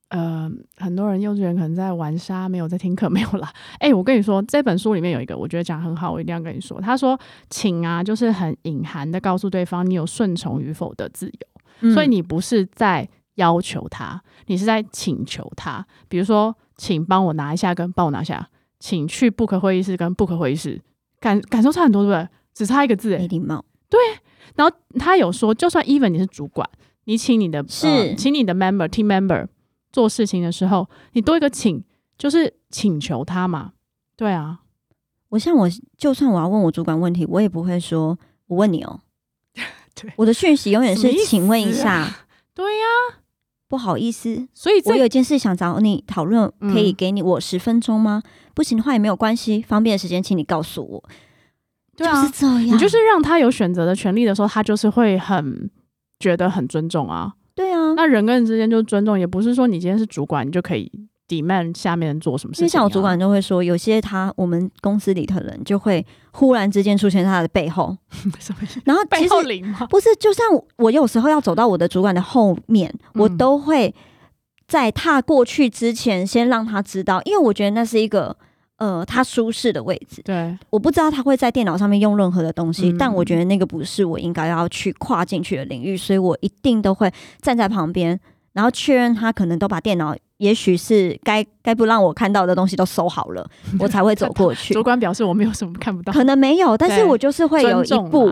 [0.10, 3.52] 呃，很多人幼稚园可能在玩沙，没有在听课，没有啦。
[3.80, 6.80] 哎、我跟你说，这本书里面有一个，我觉得讲得很好，我一定要跟你说。
[6.80, 11.28] 他说，请啊，就是很隐含的告诉对方你有顺从与否的自
[11.82, 15.86] 由，所以嗯你不是在要求他，你是在请求他。
[16.08, 18.48] 比如说，请帮我拿一下，跟帮我拿下，
[18.80, 20.80] 请去 book 会议室跟 book 会议室，
[21.20, 22.30] 感感受差很多，对不对？
[22.54, 23.66] 只差一个字、欸，没礼貌，
[24.56, 26.70] 然后他有说，就算 even 你是主管，
[27.06, 29.48] 你请你的是呃请你的 member team member
[29.92, 31.84] 做事情的时候，你多一个请，
[32.18, 33.74] 就是请求他嘛。
[34.16, 34.60] 对啊，
[35.30, 39.02] 我像我，就算我要问我主管问题，我也不会说我问你哦。
[39.96, 42.86] 对我的讯息永远是请问一下，啊对呀、
[43.68, 48.22] 不好意思，所以我有一件事想找你讨论，嗯可以给你我十分钟吗？
[48.54, 51.04] 不行的话也没有关系，方便的时间请你告诉我。
[51.96, 55.70] 对啊就是，这样，你就是让他有选择的权利的时候，他就是会很
[56.20, 57.34] 觉得很尊重啊。
[57.56, 57.94] 对啊。
[57.96, 60.92] 那人跟人之间就是尊重，也不是说你今天是主管，你就可以
[61.28, 62.66] demand 下面人做什么事情、啊。
[62.66, 67.96] 因为像我主管就会说，有些他我们公司里的人就会忽然之间出现在他的背后？
[68.84, 69.88] 然后其背实后领吗？
[69.90, 73.96] 不是，就像我我有时候要走到我的主管的后面，我嗯都会
[74.68, 78.36] 在踏过去之前先让他知道，因为我觉得那是一个
[78.78, 80.22] 呃他舒适的位置。
[80.24, 87.12] 对，我不知道他会在电脑上面用任何的东西，嗯但我觉得那个不是我应该要去跨进去的领域，所以我一定都会
[87.42, 88.20] 站在旁边，
[88.54, 94.84] 然后确认他可能都把电脑，也许是该该不让我看到的东西都收好了，我才会走过去 主。
[94.84, 98.30] 管表示我没有什么看不到，可能没有，但是我就是会有一步，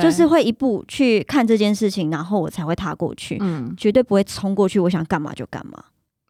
[0.00, 5.82] 就是会一步去看这件事情，然后我才会踏过去，嗯绝对不会冲过去，我想干嘛就干嘛。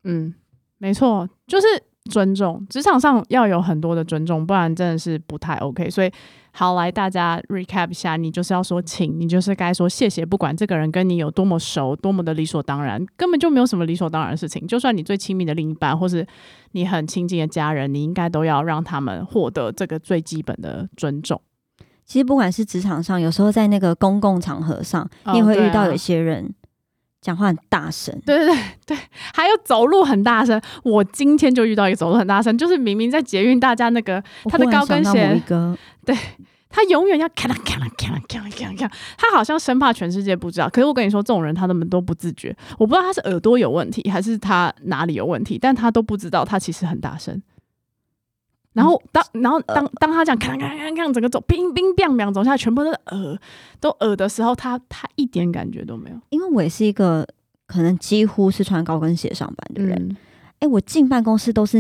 [0.05, 0.33] 嗯，
[0.79, 1.67] 没错，就是
[2.07, 2.65] 尊重。
[2.71, 5.91] 职场上要有很多的尊重，不然真的是不太 OK。
[5.91, 6.11] 所以，
[6.53, 14.67] 好，来大家 recap 一下，你就是要说请，你就是该说谢谢，不管这个人跟你有多么熟，多么的理所当然，根本就没有什么理所当然的事情。
[14.67, 16.27] 就算你最亲密的另一半，或是
[16.73, 21.41] 你很亲近的家人，你应该都要让他们获得这个最基本的尊重。
[22.05, 26.55] 其实不管是职场上，有时候在那个公共场合上，哦你也会遇到有些人
[27.27, 28.17] 讲话很大声。
[28.25, 28.99] 对对对对，
[29.35, 30.61] 还有走路很大声。
[30.85, 35.43] 我今天就遇到一个走路很大声，就是明明在捷运，大家那个他的高跟鞋
[36.05, 36.17] 对
[36.69, 40.69] 他永远要咔啦咔啦咔啦咔啦咔啦咔啦，他好像生怕全世界不知道。
[40.69, 42.55] 可是我跟你说，这种人他们都不自觉。
[42.79, 47.43] 我不知道他是耳朵有问题，还是他哪里有问题，但他都不知道他其实很大声。
[48.77, 53.39] 然后当然后当当他这样咔啦咔啦咔咔整个走冰冰冰冰走下来，全部都是耳
[53.81, 56.17] 都耳的时候，他他一点感觉都没有。
[56.29, 57.27] 因为我也是一个
[57.67, 60.17] 可能几乎是穿高跟鞋上班的人，嗯，
[60.61, 61.79] 哎、我进办公室都是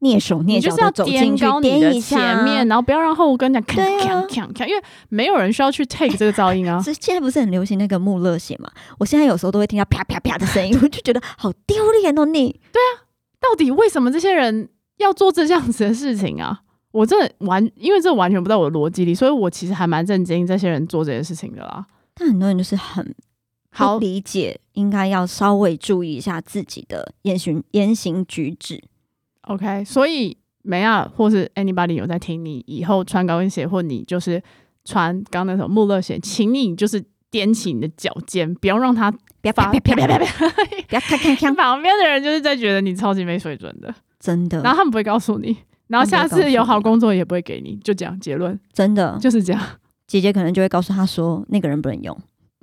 [0.00, 2.66] 蹑手蹑脚你就是要的走进去，踮高你颠一的前面，。
[2.66, 6.82] 然后不要让后跟讲咔对啊咔咔咔，因为没有人需要去 take 这个噪音啊。
[6.84, 8.68] 这现在不是很流行那个穆勒鞋嘛？
[8.98, 12.24] 我现在有时候都会听到啪啪啪的声音， 我就觉得好丢脸哦！
[12.24, 13.06] 你对啊
[13.40, 14.68] 到底为什么这些人
[15.02, 16.62] 要做这样子的事情啊？
[16.90, 21.86] 我真的完，因为这完全不在我的逻辑里，所以我其实还蛮震惊这些人做这些事情的啦。
[22.14, 23.14] 但很多人就是很
[23.70, 28.82] 好不理解，应该要稍微注意一下自己的言行言行举止。
[29.42, 34.42] ，OK，所以梅亚或是 anybody 有在听你以后穿高跟鞋，或你就是
[34.84, 40.48] 穿刚刚那种穆勒鞋，请你就是踮起你的脚尖，不要让它不要发啪啪啪啪啪，啪，
[40.88, 44.62] 不要看看看，旁边的人就是在觉得你超级没水准的，真的。
[44.62, 45.56] 然后他们不会告诉你，
[45.88, 48.58] 然后下次有好工作也不会给你，就这样结论。
[48.72, 49.60] 真的，就是这样，
[50.06, 52.16] 姐姐可能就会告诉他说那个人不能用。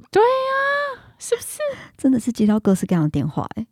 [0.09, 1.57] 对呀是不是？
[1.97, 3.67] 真的是接到各式各样的电话、欸，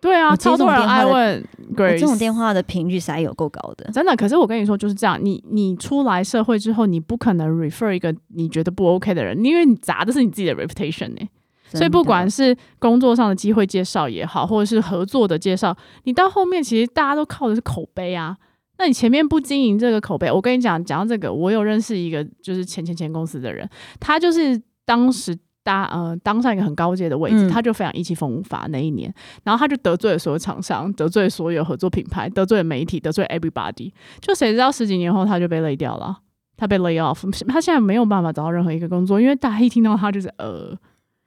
[0.00, 3.90] 对啊，超多人爱问我 Grace 这种电话的频率实在有够高的。
[3.92, 11.28] 真的，可是我跟你说就是这样，你你出来社会之后，你不可能 refer 一个你觉得不 OK 的人，因为你砸的是你自己的 reputation 呢、
[11.72, 18.36] 所以不管是工作上的机会介绍也好，或者是合作的介绍，你到后面其实大家都靠的是口碑啊。
[18.78, 23.66] 那你前面不经营这个口碑，我跟你讲，讲到这个，我有认识一个就是前前前公司的人，
[23.98, 27.48] 他就是当时搭呃当上一个很高阶的位置，嗯。
[27.48, 29.10] 他就非常意气风发那一年，
[29.44, 36.18] 然后他就得罪了所有厂商，得罪了所有合作品牌，得罪了媒体，得罪了 everybody，就谁知道十几年后他就被 lay 掉了，
[36.58, 40.76] 他被 lay off，他现在没有办法找到任何一个工作，因为大家一听到他就是呃，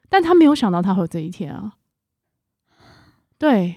[0.10, 1.74] 但他没有想到他会有这一天啊。
[3.38, 3.76] 对，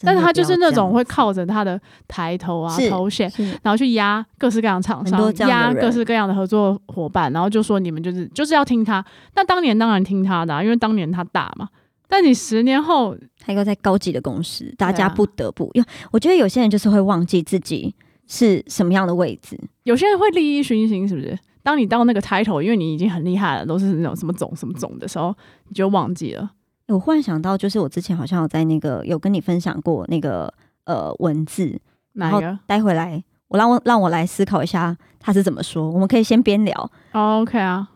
[0.00, 3.30] 但是他就是那种会靠着他的抬头啊、是头衔，
[3.62, 9.04] 然后去压各式各样的厂商，压各式各样的合作伙伴，然后就说你们就是就是要听他。
[9.34, 11.68] 那当年当然听他的啊、因为当年他大嘛。
[12.08, 17.94] 但你十年后，他一个在高级的公司，大家不得不，因为我觉得有些人就是会忘记自己
[18.26, 21.38] 是什么样的位置，有些人会利益熏心，是不是？
[21.70, 25.32] 当你到那个 title，因为你已经很厉害了，都是那种什么总什么总的时候，
[25.68, 26.50] 你就忘记了。
[26.88, 30.52] 我忽然想到，就是我之前好像有在那个有跟你分享过那个
[30.82, 31.80] 呃文字，
[32.14, 35.88] 然后待回来我让我让我来思考一下他是怎么说。
[35.88, 36.74] 我们可以先边聊，
[37.12, 37.88] 哦 o k 啊，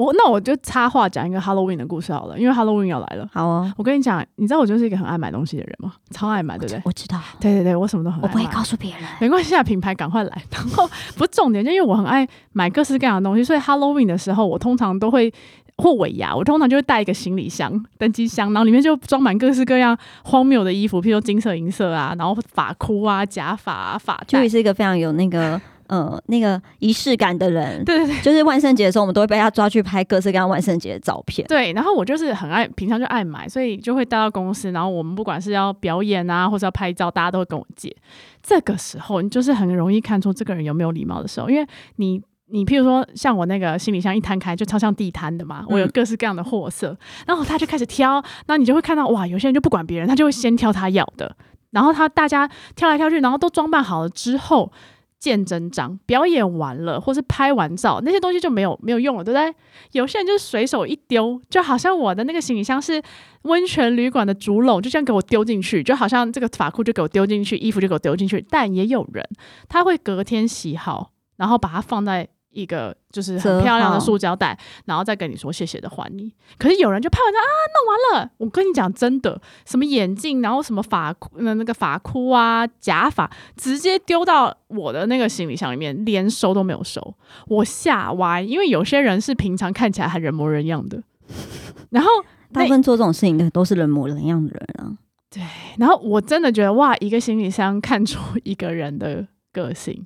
[0.00, 3.28] 我那我就插话讲一个 Halloween 的故事好了，因为 Halloween 要来了。
[3.32, 3.72] 好哦。
[3.76, 5.92] 我跟你讲，你知道我就是一个很爱买东西的人吗？
[6.10, 6.82] 超爱买，对不对？
[6.84, 9.02] 我知道，对对对，我什么都很爱我不会告诉别人。
[9.20, 10.42] 没关系啊，品牌赶快来。
[10.50, 15.32] 然后不是重点，就因为我很爱买各式各样的东西，所以 Halloween 的时候，我通常都会
[15.76, 24.42] 或尾牙，我通常就会带一个行李箱、登机箱，然后里面就装满各式各样荒谬的衣服，譬如说金色、银色啊，然后发箍啊、假发啊、发带。
[24.42, 25.60] 就是一个非常有那个
[25.90, 27.84] 呃那个仪式感的人。
[27.84, 31.46] 对对对就是万圣节的时候，我们都会被他抓去拍各式各样万圣节的照片。
[31.46, 34.70] 对，然后我就是很爱，平常就爱买，所以就会带到公司。
[34.70, 37.94] 然后我们不管是要表演啊，或者要拍照，大家都会跟我借。
[38.42, 42.22] 这个时候，你就是很容易看出这个人有没有礼貌的时候，因为你。
[42.52, 51.36] 你譬如说，像我那个行李箱一摊开，就超像地摊的嘛，我有嗯各式各样的货色，然后他就开始挑，然后你就会看到哇，有些人就不管别人，他就会先挑他要的，
[51.70, 54.72] 然后他大家挑来挑去，然后都装扮好了之后，
[55.20, 59.54] 见真章，表演完了或是拍完照，那些东西就没有没有用了，对不对？
[59.92, 63.00] 有些人就是随手一丢，就好像我的那个行李箱是
[63.42, 68.44] 温泉旅馆的竹篓，就这样给我丢进去，就好像这个法裤就给我丢进去，衣服就给我丢进去。
[68.48, 69.22] 但也有人
[69.68, 76.32] 他会隔天洗好，然后把它放在一个就是很漂亮的塑胶袋，然后再跟你说谢谢的还你。
[76.58, 87.14] 可是有人就拍完照啊，弄完了，我跟你讲真的，什么眼镜，然后什么发箍，那那个发箍啊，假发，直接丢到我的那个行李箱里面，连收都没有收。
[87.46, 91.02] 我吓歪，因为有些人是平常看起来还人模人样的，
[91.90, 92.10] 然后
[92.52, 94.96] 大部分做这种事情的都是人模人样的人啊。
[95.32, 95.40] 对
[95.78, 100.04] 然后我真的觉得哇，一个行李箱看出一个人的个性。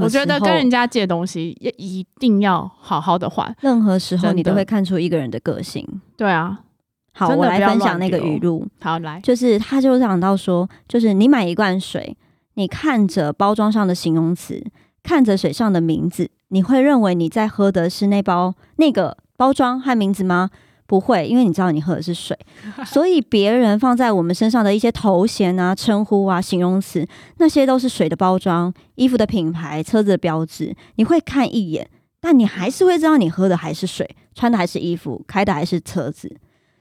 [0.00, 3.54] 我觉得跟人家借东西也一定要好好的还。
[3.60, 5.86] 任何时候你都会看出一个人的个性。
[6.16, 6.60] 对啊，
[7.12, 12.16] 好，我来分享那个语录，好来，就是他就讲到说，就是你买一罐水，
[12.54, 14.64] 你看着包装上的形容词，
[15.02, 20.50] 看着水上的名字，你会认为你在喝的是那包那个包装和名字吗？
[20.86, 22.38] 不会，因为你知道你喝的是水，
[22.86, 27.06] 所以别人放在我们身上的一些头衔啊、称呼啊、形容词，
[27.38, 31.88] 那些都是水的包装、衣服的品牌、车子的标志，你会看一眼，
[32.20, 36.36] 但你还是会知道你喝的还是水，穿的还是衣服，开的还是车子，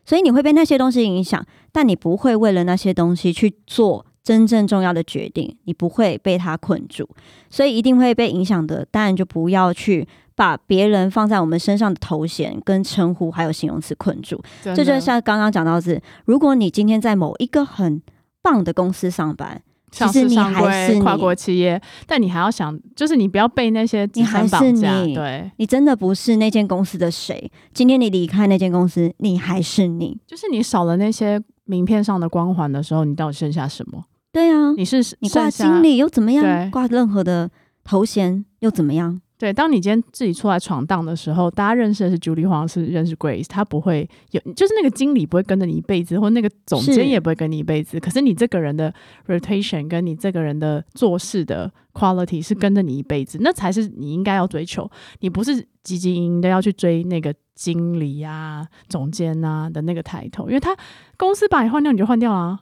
[0.05, 7.07] 所以你会被那些东西影响，但你不会为了那些东西去做真正重要的决定，你不会被它困住，
[7.49, 8.85] 所以一定会被影响的。
[8.89, 14.41] 当然就不要去把别人放在我们身上的头衔、跟称呼还有形容词困住。
[14.61, 18.01] 这这就像刚刚讲到是，如果你今天在某一个很
[18.41, 24.71] 棒的公司上班，上其实你市上柜、还是跨国企业，但你还要想，就是你不要被那些你还是。
[24.71, 27.49] 你对，你真的不是那间公司的谁。
[27.73, 30.19] 今天你离开那间公司，你还是你。
[30.27, 34.03] 就是你少了那些名片上的光环的时候，你到底剩下什么？
[34.33, 36.69] 对啊，你是你挂经理又怎么样？
[36.69, 37.49] 挂任何的
[37.85, 39.21] 头衔又怎么样？
[39.37, 47.99] 对，当你今天自己出来闯荡的时候，大家认识的是 Julie 黄，是认识 Grace，他不会有，就是那个经理不会跟着你一辈子，或那个总监也不会跟你一辈子。
[47.99, 48.93] 可是你这个人的
[49.27, 54.89] rotation 跟你这个人的做事的 quality 是跟着你一辈子，那才是你应该要追求。
[55.19, 60.73] 你不是汲汲营营的要去追那个经理啊、总监啊的那个抬头，因为他
[61.17, 62.59] 公司把你换掉，你就换掉了、啊。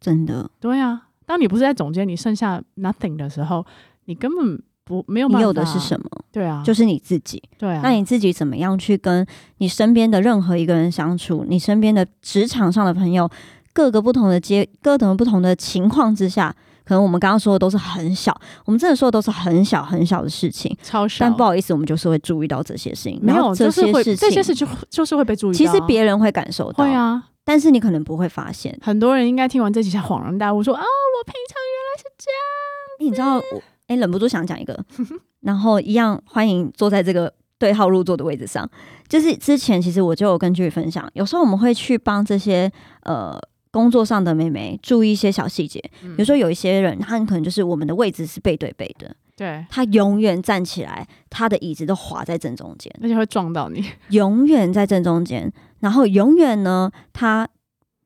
[0.00, 3.64] 真的，对啊，当你不是在总监，你剩下 nothing 的时候，
[4.06, 5.38] 你根本不没有办法。
[5.38, 6.10] 你有的是什么？
[6.32, 7.40] 对啊，就是你自己。
[7.56, 7.80] 对啊。
[7.80, 9.24] 那你自己怎么样去跟
[9.58, 11.44] 你身边的任何一个人相处？
[11.48, 13.30] 你身边的职场上的朋友，
[13.72, 16.52] 各个不同的阶，各种不同的情况之下，
[16.84, 20.76] 可能我们刚刚说的都是很小，我们真的说的都是很小很小的事情。
[20.82, 23.20] 超小，但不好意思，我们就是会注意到这些事情。
[23.22, 25.58] 没有，这就是会些事情，这些事就就是会被注意到啊。
[25.58, 28.76] 其实别人会感受到，会啊，但是你可能不会发现。
[28.82, 32.40] 很多人应该听完这几下恍然大悟，说啊，我平常原来是这样
[33.00, 34.78] 你知道我哎、忍不住想讲一个，
[35.42, 38.68] 然后一样欢迎坐在这个对号入座的位置上。
[39.08, 42.70] 就是之前其实我就有跟剧分享，有时候我们会去帮这些
[43.02, 43.36] 呃
[43.72, 53.84] 工作上的妹妹注意一些小细节，嗯比如说有一些人，他很可能就是我们的位置是背对背的，对，他永远站起来，他的椅子都滑在正中间，而且会撞到你。
[54.10, 57.48] 永远在正中间，然后永远呢，他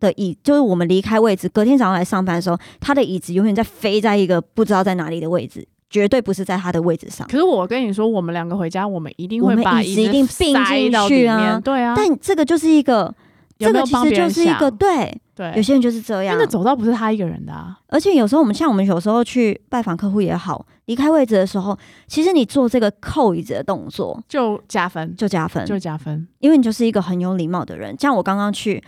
[0.01, 7.25] 的椅，就是我们离开位置，隔天早上来上班的时候，他的椅子永远在飞在一个不知道在哪里的位置，绝对不是在他的位置上。
[7.29, 11.95] 可是我跟你说，我们两个回家，我们一定会把椅子一定并塞进去啊对啊。
[11.97, 13.15] 但这个就是一个，
[13.59, 16.51] 有有这个其实就是一个对，对，有些人就是这样真的。
[16.51, 17.79] 走到不是他一个人的啊。
[17.87, 21.79] 而且有时候我们像我们有时候去拜访客户也好，离开位置的时候，
[22.09, 26.27] 其实你做这个扣椅子的动作就加分，就加分，就加分。
[26.41, 27.95] 因为你就是一个很有礼貌的人。
[27.97, 28.83] 像我刚刚去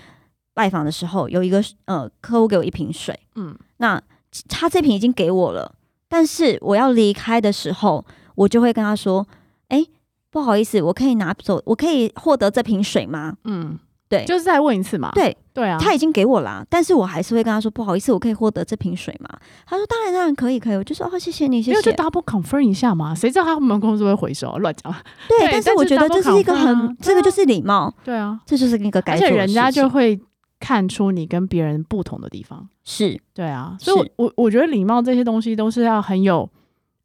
[0.54, 4.02] 拜访的时候，有一个呃客户给我一瓶水，嗯，那
[4.48, 5.72] 他这瓶已经给我了，
[6.16, 8.02] 但是我要离开的时候，
[8.36, 9.26] 我就会跟他说
[9.68, 9.84] ：“哎、
[10.30, 19.28] 不好意思，我可以拿走，我可以获得这瓶水吗嗯，对就是再问一次嘛。？”对，对啊，他已经给我啦，但是我还是会跟他说：“不好意思，我可以获得这瓶水吗？”
[19.68, 21.92] 他说：“当然，当然可以，可以。”我就说：“哦，谢谢你，谢没有就。
[21.92, 24.56] double confirm 一下嘛，谁知道他们公司会回收？
[24.56, 24.90] 乱讲。”
[25.28, 30.18] 对，但是我觉得这是一个很，啊这个就是礼貌，对啊，这就是一个该而且人家就会
[30.66, 32.68] 看出你跟别人不同的地方。
[32.82, 33.20] 是。
[33.32, 36.48] 对啊，所以我我我觉得礼貌这些东西都是要很有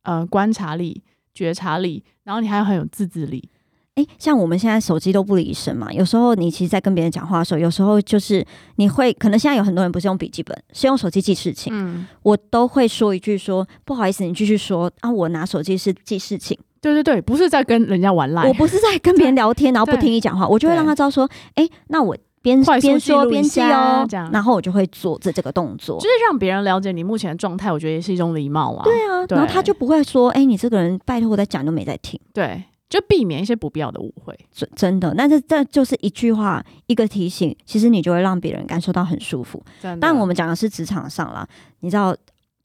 [0.01, 3.47] 呃观察力、觉察力，然后你还要很有自制力。
[3.93, 8.43] 哎，像我们现在手机都不离身嘛，有时候你其实，在跟别人讲话的时候，有时候就是
[8.77, 18.47] 你会，可能现在有很多人不是用笔记本，是用手机记事情，嗯，我都会说一句说不好意思，你继续说啊，我拿手机是记事情，对对对，不是在跟人家玩赖。
[18.47, 26.03] 我，不是在跟别人聊天， 然后不听你讲话，我就会让他知道说，哎，那我边说边记哦这样，然后我就会做这这个动作就。
[26.03, 28.83] 是让别人了解你目前的状态，我觉得也是一种礼貌啊。
[28.83, 32.19] 对啊，对然后他就不会说，哎，你这个人拜托我在讲都没在听。
[32.33, 34.37] 对，就避免一些不必要的误会。
[34.51, 39.63] 真真的，但是这就是一句话，一个提醒，其实你就会让别人感受到很舒服。
[39.99, 41.47] 但我们讲的是职场上啦，
[41.81, 42.15] 你知道，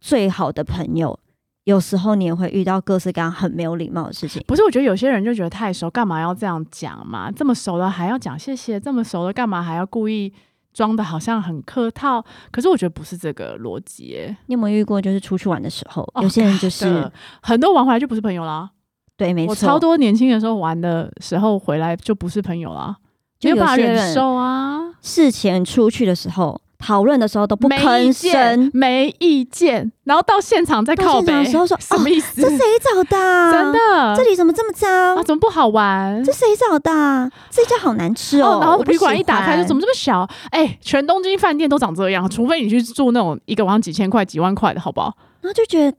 [0.01, 1.19] 最好的朋友，
[1.67, 4.41] 有时候你也会遇到各式各样很没有礼貌的事情。
[4.47, 7.29] 不是，我觉得有些人就觉得太熟，干嘛要这样讲嘛？
[7.29, 10.33] 这么熟了还要讲谢谢，这么熟了干嘛还要故意
[10.73, 12.25] 装的好像很客套？
[12.53, 14.37] 可是我觉得不是这个逻辑耶。
[14.47, 17.13] 你有没有遇过，就是出去玩的时候，哦有些人就是、的
[17.43, 18.71] 很多玩回来就不是朋友啦。
[19.17, 22.97] 对，没错我错，超多年轻的时候玩的时候回来就不是朋友啦，
[23.41, 32.43] 就有没有办法受啊，事前出去的时候讨论的时候都不吭声，，没意见，然后到现场再到靠北的时，候说哦，什么意思？
[32.43, 33.53] 这谁找的、啊？
[33.53, 34.17] 真的？
[34.17, 35.17] 这里怎么这么脏？
[35.17, 36.23] 啊，怎么不好玩？
[36.25, 37.31] 这谁找的、啊？
[37.51, 38.57] 这家好难吃哦。
[38.57, 40.29] 哦，然后旅馆一打开就怎么这么小？
[40.51, 45.17] 哎、全东京饭店都长这样，除非你去住那种一个晚上几千块、几万块的，好不好？
[45.41, 45.95] 然后就觉得，哎，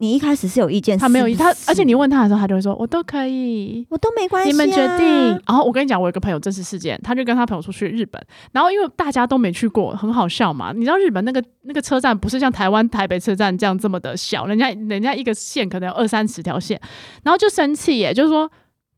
[0.00, 3.86] 你一开始是有意见，他没有，意他而且你问他的时候，他就会说我都可以。
[3.90, 5.06] 我都没关系、啊，你们决定。
[5.46, 8.20] 然后我跟你讲，我有个朋友真实事件，他就跟他朋友出去日本，
[8.52, 10.72] 然后因为大家都没去过，很好笑嘛。
[10.74, 16.80] 你知道日本那个那个车站不是像台湾台北车站这样这么的小，人家人家一个线可能有二三十条线，
[17.22, 18.50] 然后就生气耶，就是说。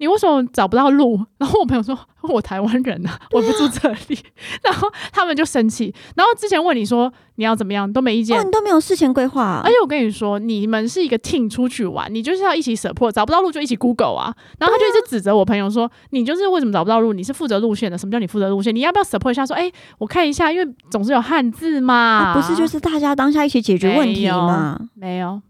[0.03, 1.25] 你为什么找不到路？
[1.39, 4.19] 然后我朋友说：“我台湾人啊，我不住这里。
[4.65, 5.95] 然后他们就生气。
[6.17, 8.43] 然后之前问你说你要怎么样，都没意见哦，。
[8.43, 14.35] 你都没有事前规划、啊而且我跟你说，你们是一个 team 出去玩，你就是要一起 support，找不到路就一起 Google 啊。
[14.59, 17.13] 然后他就一直指责我朋友说，你就是为什么找不到路？
[17.13, 18.75] 你是负责路线的，什么叫你负责路线？
[18.75, 19.47] 你要不要 support 一下？
[19.47, 21.95] 说，哎、我看一下，因为总是有汉字嘛。
[21.95, 24.77] 啊不是就是大家当下一起解决问题吗？
[24.95, 25.41] 没有？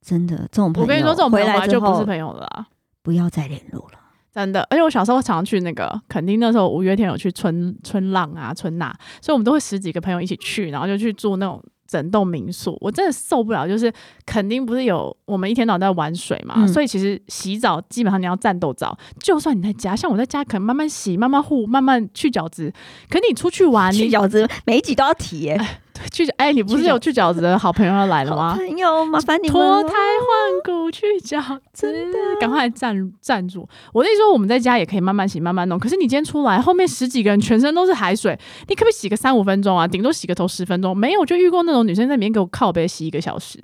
[0.00, 2.66] 真的，这种朋友，我跟你说，这种朋友就不是朋友了啦。
[3.06, 3.98] 不要再联络了。
[4.34, 8.92] 真的，而且我小时候常去那个垦丁，那时候五月天有去春春浪啊、春娜，
[9.22, 12.76] 所以我们都会十几个朋友一起去，然后就去住那种整栋民宿。
[12.80, 13.90] 我真的受不了，就是
[14.26, 22.70] 垦丁不是有我们一天到晚在玩水嘛，嗯所以其实洗澡基本上你要战斗澡，就算你在家，像我在家可能慢慢洗、慢慢护、慢慢去角质，
[23.08, 25.58] 可你出去玩，去你饺子每一集都要提耶，
[26.12, 28.54] 去哎，你不是有去饺子的好朋友要来了吗？
[28.56, 31.92] 朋友，麻烦你脱胎换骨去饺子，
[32.40, 33.66] 赶快来站站住！
[33.92, 35.78] 我跟你说，我们在家也可以慢慢洗、慢慢弄。
[35.78, 38.38] 可是你今天出来，后面十几个人全身都是海水，
[38.68, 39.86] 你可不可以洗个三五分钟啊？
[39.86, 40.96] 顶多洗个头十分钟。
[40.96, 43.58] 没有，我就遇过那种女生在里面给我靠背洗一个小时，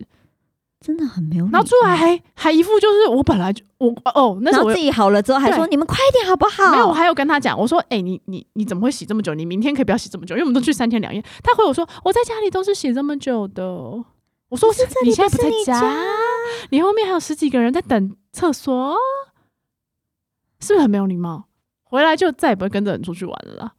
[0.82, 1.58] 真的很没有礼貌。
[1.58, 6.72] 然后出来还还一副就是我本来就我哦，那时候我自己好了之后还说你们快一点好不好？
[6.72, 9.32] 没有，我还有跟他讲，我说，哎、你你你怎么会洗这么久？
[9.34, 11.22] 你明天可以不要洗这么久，因为我们都去三天两夜。
[11.42, 13.64] 他回我说，我在家里都是洗这么久的。
[13.64, 14.68] 我说，
[15.04, 15.96] 你现在在不是你家
[16.70, 18.94] 你后面还有十几个人在等厕所，
[20.60, 21.46] 是不是很没有礼貌？
[21.84, 23.72] 回来就再也不会跟着人出去玩了啦。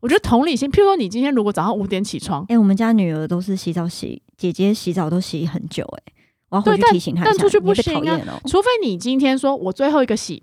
[0.00, 6.12] 我觉得同理心，譬如说你今天如果早上五点起床，哎、我们家女儿都是洗澡洗，姐姐洗澡都洗很久、哎，
[6.54, 8.40] 我要回去对但提醒他但出去不行啊哦。
[8.46, 10.42] 除非你今天说我最后一个洗，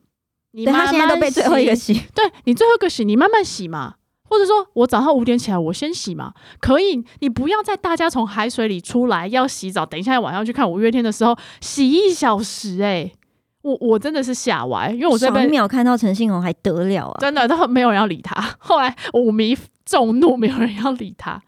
[0.51, 3.95] 你对她现在都被最后一个洗洗， 对你最后一个洗，你慢慢洗嘛，
[4.27, 7.03] 或者说我早上五点起来，我先洗嘛，可以。
[7.19, 13.13] 你不要在大家从海水里出来要洗澡，等一下晚上去看五月天的时候洗一小时、欸，
[13.61, 17.17] 我我真的是吓歪，因为我这爽边秒看到陈信宏还得了啊？
[17.19, 18.35] 真的都没有人要理他。
[18.59, 21.41] 后来五迷众怒，没有人要理他，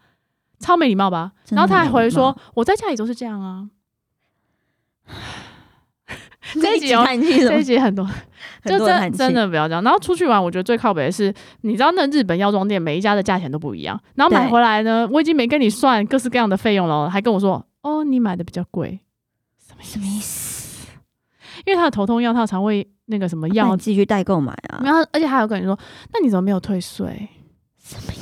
[0.60, 1.32] 超没礼貌吧？
[1.50, 3.68] 然后他还回说：“我在家里都是这样啊。
[6.54, 7.64] 这 这一集有叹气”这一？
[7.64, 8.06] 集很多，
[8.64, 9.82] 就真很多真的不要这样。
[9.82, 11.32] 然后出去玩，我觉得最靠北的是，
[11.62, 19.00] 你知道那日本药妆店每一家的价钱都不一样，然后买回来呢，我已经没跟你算各式各样的费用了，还跟我说：“哦，你买的比较贵。”
[19.58, 19.92] 什么意思？
[19.92, 20.88] 什么意思？
[21.64, 24.80] 因为他的头痛药，他有肠胃那个什么药继续代购买啊？
[24.84, 25.78] 然后而且还有跟你说，
[26.12, 27.28] 那你怎么没有退税？
[27.82, 28.12] 什么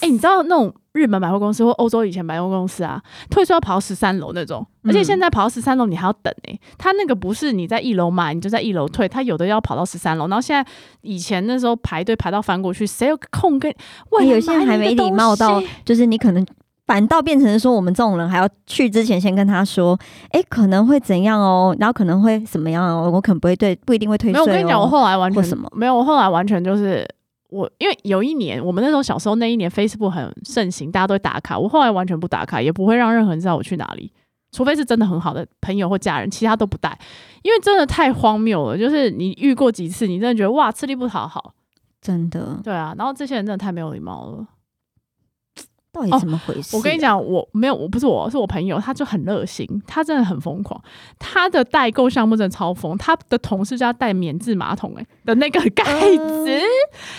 [0.00, 0.06] 意思？
[0.06, 10.70] 哎、你知道那种日本百货公司或欧洲以前百货公司啊，退税要跑到十三楼那种，而且嗯现在跑到十三楼你还要等哎、他那个不是你在一楼买你就在一楼退，他有的要跑到十三楼，然后现在
[11.02, 13.72] 以前那时候排队排到翻过去，谁有空跟？
[14.10, 16.44] 为了哎有些人还没礼貌到就是你可能
[16.86, 19.96] 反倒变成说，我们这种人还要去之前先跟他说，
[20.30, 24.44] 哎、可能会怎样哦，然后可能会怎么样哦，我可能不会对，不一定会退税、哦。
[24.44, 27.08] 没有，我跟你讲，我后来完全什么没有，我后来完全就是
[27.50, 34.12] 我，因为有一年我们那时候小时候那一年 Facebook 很盛行，大家都会打卡，我后来完全不打卡，也不会让任何人知道我去哪里，
[34.52, 36.98] 除非是真的很好的朋友或家人，其他都不带，
[37.42, 38.78] 因为真的太荒谬了。
[38.78, 41.54] 就是你遇过几次，你真的觉得哇，吃力不讨好，
[42.00, 44.46] 真的对啊，然后这些人真的太没有礼貌了。
[45.92, 50.80] 到底怎么回事、哦我跟你，讲，我没有，我不是我，是我朋友，他就很热心，他真的很疯狂，
[51.18, 55.84] 他的代购项目真的超疯，他的同事叫他带免治马桶、欸，的那个盖
[56.16, 56.60] 子，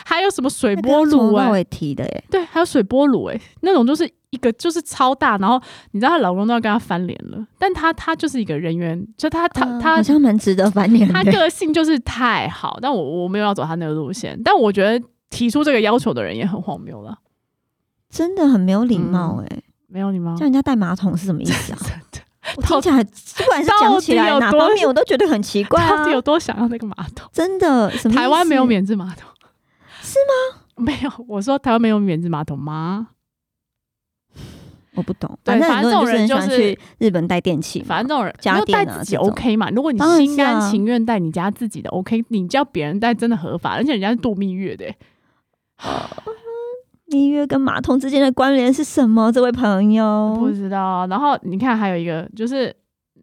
[0.05, 5.61] 还有什么水波炉、欸，从头到尾提的耶，对，还有水波炉，哎，那种就是一个就是超大，然后
[5.91, 11.21] 你知道她老公都要跟她翻脸了，但她她就是一个人员，就她她她嗯好像蛮值得翻脸她。
[11.25, 17.17] 个性就是太好，但我我没有要走她那个路线，但我觉得提出这个要求的人也很荒谬了，
[18.11, 20.43] 真的很没有礼貌哎、没有礼貌叫？
[20.43, 21.79] 人家带马桶是什么意思啊？
[21.81, 22.19] 真的，
[22.57, 26.11] 我听起来，不管是讲起来哪方面，我都觉得很奇怪啊到底。
[26.11, 27.29] 有多想要那个马桶？
[27.31, 29.29] 真的，什么台湾没有免治马桶
[30.01, 30.61] 是吗？
[30.75, 33.07] 没有，我说台湾没有免治马桶吗？
[34.95, 39.69] 我不懂，对反正这种人就是日本带电器，反正这种人家带自己 OK 嘛？
[39.69, 44.97] 如果你是心甘啊情愿带你家自己的 OK，你叫别人带真的合法，而且人家是度蜜月的欸、
[47.11, 49.31] 蜜月跟马桶之间的关联是什么？
[49.31, 51.07] 这位朋友不，知道啊。
[51.07, 52.73] 然后你看，还有一个就是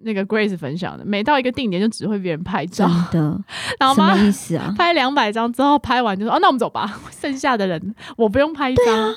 [0.02, 3.40] 那个 Grace 分享的，每到一个定点就指挥别人拍照真，的
[3.80, 4.74] 然后什么妈意思啊？
[4.76, 9.14] 拍两百张之后，拍完就说：“哦，那我们走吧，剩下的人我不用拍一张。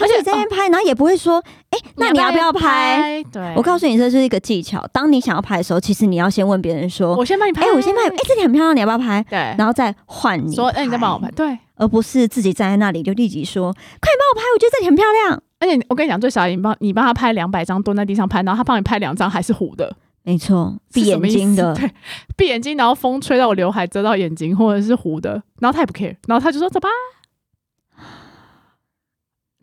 [0.00, 4.86] 而且在那边拍，然后也不会说，哎，那你要不要拍？？”对，我告诉你，这是一个技巧。
[4.92, 11.18] 当你想要拍的时候，其实你要先问别人说我先帮你：“拍，哎，我先拍，哎，这里很漂亮，你要不要拍？”对，然后再换你说：“哎，你再帮我。
[11.18, 15.42] 拍，”对，而不是自己站在那里就立即说：“快帮我拍，我觉得这里很漂亮。
[15.60, 21.90] 而且我跟你讲，最少你帮你帮他拍两百张，蹲在地上拍，然后他帮你拍两张还是糊的。”没错，闭眼睛的， 对，
[22.36, 26.88] 闭眼睛，然后风吹到我刘海遮到眼睛，或者是糊的，然后他也不 care，然后他就说走吧，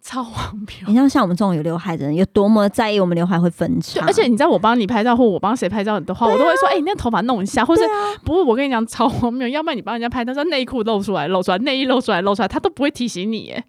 [0.06, 0.93] 超荒谬你。
[0.93, 4.06] 像像我们这种有刘海的人，有多么在意我们刘海会分对，叉？
[4.06, 13.64] 而且你知道我帮你拍照或我帮谁拍照的话，我都会说，哎、你那头发弄一下，或是啊，不是我跟你讲超荒谬，要不然你帮人家拍，他说内裤露出来露出来，内衣露出来露出来，他都不会提醒你耶。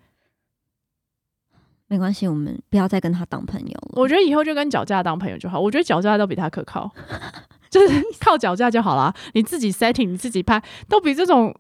[1.89, 3.93] 没关系，我们不要再跟他当朋友了。
[3.93, 6.91] 我觉得以后就跟脚架当朋友就好，我觉得脚架都比他可靠，
[7.71, 9.15] 就是靠脚架就好啦。
[9.33, 11.55] 你自己 setting 你自己拍，都比这种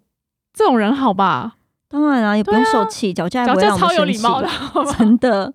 [0.52, 1.55] 这种人好吧？
[1.88, 5.54] 当然啊，也不用受气，脚架也不会脚架超让我们生气有礼貌的，真的，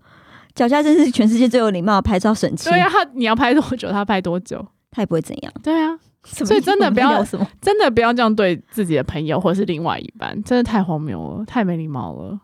[0.55, 2.69] 脚架真是全世界最有礼貌的拍照神器。
[2.69, 4.65] 对啊，他你要拍多久，他拍多久。
[4.93, 5.53] 他也不会怎样。
[5.63, 12.38] 对啊，所所以真的不要什么，真的不要这样对自己的朋友或是另外一半，真的太荒谬了，太没礼貌了，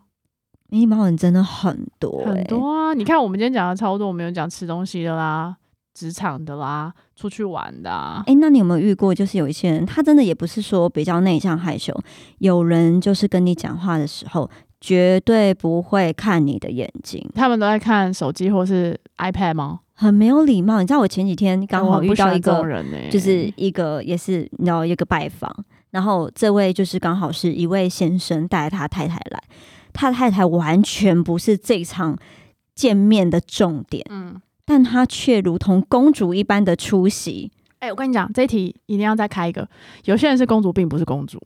[0.69, 2.93] 没礼貌人真的很多、欸，很多啊！
[2.93, 5.57] 你看我们今天讲的超多，我们有讲吃东西的啦，
[5.97, 9.15] 职场的啦，出去玩的啊，哎、那你有没有遇过？
[9.15, 11.91] 就是有一些人，他真的也不是说比较内向害羞，
[12.37, 14.47] 有人就是跟你讲话的时候，
[14.79, 19.79] 绝对不会看你的眼睛，他们都在看手机或是 iPad 吗？
[19.93, 20.79] 很没有礼貌。
[20.81, 25.51] 你知道，我前几天刚好遇到一个人呢、就是一个也是你知道一个拜访，
[25.89, 29.43] 然后这位就是刚好是一位先生带他太太来，
[29.93, 32.15] 他太太完全不是这场
[32.75, 37.51] 见面的重点，嗯，但她却如同公主一般的出席。
[37.79, 39.67] 哎、我跟你讲，这一题一定要再开一个。
[40.03, 41.41] 有些人是公主，并不是公主。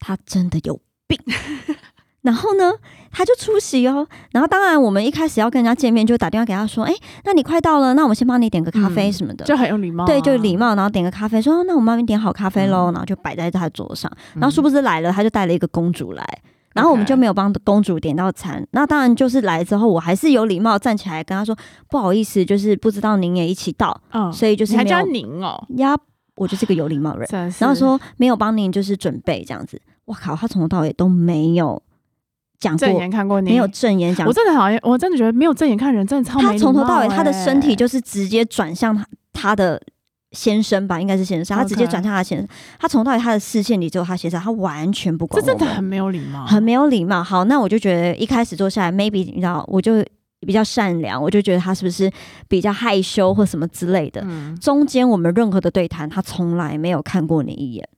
[0.00, 1.18] 她真的有病。
[2.22, 2.72] 然后呢，
[3.10, 4.08] 他就出席哦。
[4.32, 9.44] 然后当然，我们一开始要跟人家见面，就打电话给他说：“哎，那你快到了，那我们先帮你点个咖啡嗯什么的。
[9.44, 12.90] 就很有礼貌、啊，对，就礼貌，然后点个咖啡，说：“哦那我们帮你点好咖啡喽。
[12.92, 14.10] 然后就摆在他桌上。
[14.36, 14.40] 嗯。
[14.40, 16.26] 然后殊不知来了，他就带了一个公主来，
[16.74, 18.66] 然后我们就没有帮公主点到餐。
[18.72, 21.56] 那当然就是来之后，我还是有礼貌站起来跟她说
[21.88, 25.96] ：“不好意思，就是不知道您也一起到，嗯，所以就是你还叫您哦，呀，
[26.36, 27.54] 我就是个有礼貌的人。
[27.58, 31.80] 然后说没有帮您就是准备这样子，我靠，他从头到尾都没有
[32.58, 39.80] 讲正过，眼看过你，没有正眼讲我，真的好像，我真的觉得没有正眼看人真的超没他从头到尾貌他的身体欸就是直接转向他他的
[40.34, 42.46] 先生吧，应该是先生，他直接转向他的先生，
[42.78, 47.22] 他从到尾他的视线里只有他先生，他完全不管这真的很没有礼貌，很没有礼貌。
[47.22, 50.04] 好，那我就觉得一开始坐下来，maybe 你知道，我就
[50.40, 52.10] 比较善良，我就觉得他是不是
[52.48, 54.20] 比较害羞或什么之类的。
[54.26, 57.88] 嗯，中间我们任何的对谈，他从来没有看过你一眼，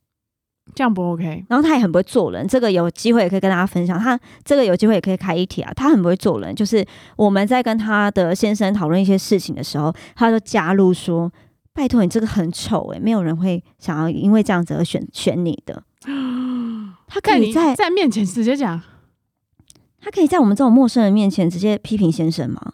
[0.75, 1.45] 这样不 OK。
[1.49, 2.47] 然后他也很不会做人。
[2.47, 5.73] 这个有机会也可以跟大家分享，他这个有机会也可以开一题啊。
[5.75, 11.33] 他很不会做人，就是我们在跟他的先生讨论一些事情的时候，他就加入说
[11.77, 15.83] ：“拜托你这个很丑诶、没有人会想要因为这样子而选选你的。
[17.07, 18.81] ”他可以在在面前直接讲，
[20.01, 22.73] 他可以在我们这种陌生人面前直接批评先生吗？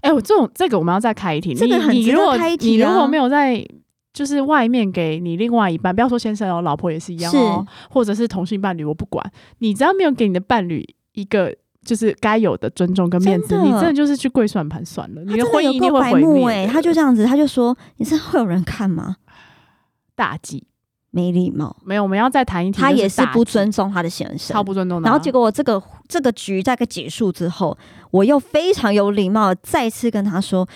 [0.00, 1.52] 哎、我这种这个我们要再开一题。
[1.52, 3.66] 这个很值得你你如果开一题啊你如果没有在
[4.12, 11.56] 就是外面给你另外一半，不要说先生哦，老婆也是一样哦，或者是同性伴侣，我不管，你只要没有给你的伴侣一个。
[11.84, 19.16] 就是该有的尊重跟面子，真你真的就是去跪算盘算了，你的婚姻一定会毁灭他就这样子，他就说：“你这会有人看吗？
[20.14, 20.66] 大忌。
[21.10, 21.76] 没礼貌。
[21.84, 25.08] 没有，我们要再谈一”谈，他也是不尊重他的先生超，不尊重的啊。
[25.08, 27.78] 然后结果我这个这个局大概结束之后，
[28.10, 30.68] 我又非常有礼貌再次跟他说：“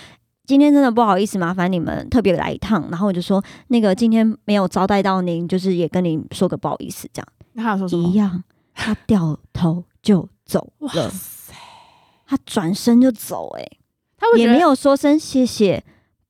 [0.47, 8.13] 今天真的不好意思，麻烦你们特别来一趟。”然后我就说：“那个今天没有招待到您，就是也跟您说个不好意思，这样那他有说什么一？
[8.13, 8.41] 样。”
[8.73, 11.53] 他掉头就走哇了，塞，
[12.25, 13.77] 他转身就走、欸，
[14.17, 15.83] 他也没有说声谢谢、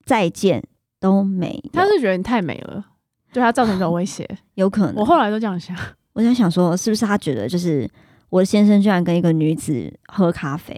[0.06, 0.62] 再见，
[1.00, 1.70] 都没有。
[1.72, 2.86] 他是觉得你太美了，
[3.32, 4.30] 对他造成一种威胁。
[4.56, 5.74] 有可能，我后来都这样想，
[6.12, 7.90] 我在想说，是不是他觉得就是
[8.30, 10.76] 我的先生居然跟一个女子喝咖啡，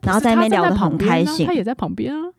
[0.00, 2.32] 然后在那边聊得很开心他也在旁边啊。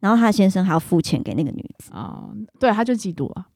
[0.00, 2.24] 然后他的先生还要付钱给那个女子，啊、
[2.58, 3.46] 对，他就嫉妒了。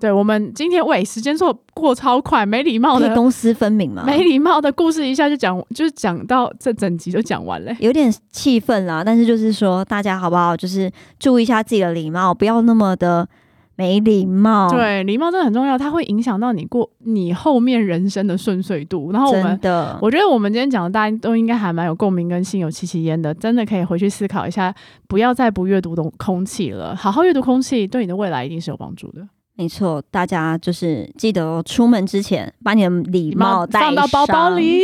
[0.00, 4.02] 对我们今天喂时间错过超快，没礼貌的公私分明嘛？
[4.04, 7.72] 没礼貌的故事一下就讲，就是讲到这整集就讲完了。
[7.80, 10.56] 有点气愤啦，但是就是说，大家好不好？
[10.56, 13.28] 就是注意一下自己的礼貌，不要那么的
[13.76, 19.12] 没礼貌。，对，礼貌真的很重要，它会影响到你过你后面人生的顺遂度。
[19.12, 24.74] 然后我们真的，我觉得我们今天讲的，大家都应该还蛮有共鸣跟心有戚戚焉的，真的可以回去思考一下，
[25.06, 29.26] 不要再不阅读空空气了，好好阅读空气，对你的未来一定是有帮助的。
[29.60, 34.80] 没错，大家就是记得哦出门之前把你的礼帽带放到包包里，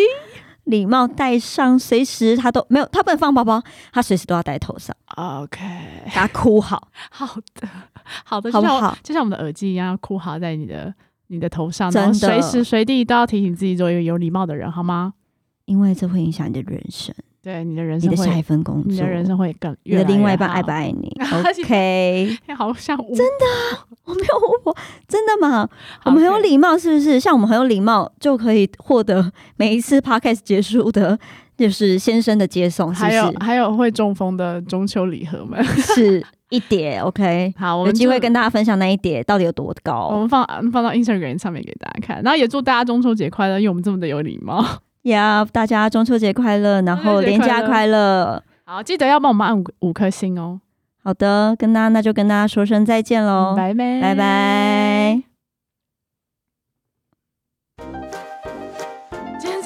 [0.65, 5.59] 礼帽带上，随时他都没有，他不能放包包，他随时都要戴头上，OK，
[6.05, 7.67] 给他哭好， 好的，
[8.23, 8.95] 好的，好不好？
[9.03, 10.95] 就像我们的耳机一样，要箍好在你的
[11.29, 15.15] 你的头上，真然后的随时随地都要提醒自己做一个有礼貌的人，好吗？
[15.65, 17.15] 因为这会影响你的人生，
[17.47, 21.17] 对，你的人生你的下一，份工作，你的人生会更你的另外一半爱不爱你？
[21.63, 24.77] OK， 好像真的我没有我
[25.07, 25.61] 真的吗？
[26.05, 27.21] 我好们很有礼貌，是不是？
[27.21, 31.17] 像我们很有礼貌，就可以获得每一次 podcast 结束的，
[31.57, 33.39] 就是先生的接送，是不还有是？
[33.39, 35.63] 还有会中风的中秋礼盒们。
[35.95, 37.55] 是一叠，OK。
[37.57, 44.65] 好，我有机会跟大家分享那一叠到底有多高我高们放放到 Instagram 上面给大家看，然后也祝大家中秋节快乐，因为我们这么的有礼貌。
[45.11, 48.43] 呀大家中秋节快乐，然后中秋节连假快乐快乐。
[48.65, 50.61] 好，记得要帮我们按五五颗星哦。
[51.03, 55.36] 好的，跟大家那就跟大家说声再见喽，拜拜，拜拜。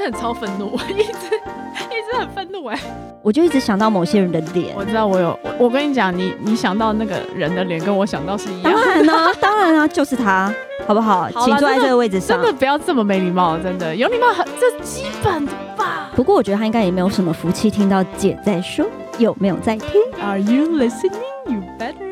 [0.00, 2.78] 今天真的超愤怒，我 一直一直很愤怒哎。
[3.22, 8.86] 我就一直想到某些人的脸，我知道我有，我我跟你讲，你你想到那个人的脸，跟我想到是一样当。
[8.86, 10.50] 然啦、当然 啦、就是他，
[10.86, 11.28] 好不好？
[11.30, 12.40] 请坐在这个位置上。
[12.40, 18.86] 真的不要这么没礼貌，真的有礼貌很这基本的吧不过我觉得他应该也没有什么福气听到姐在说，
[19.18, 21.12] 有没有在听？？Are you listening?
[21.46, 22.09] You better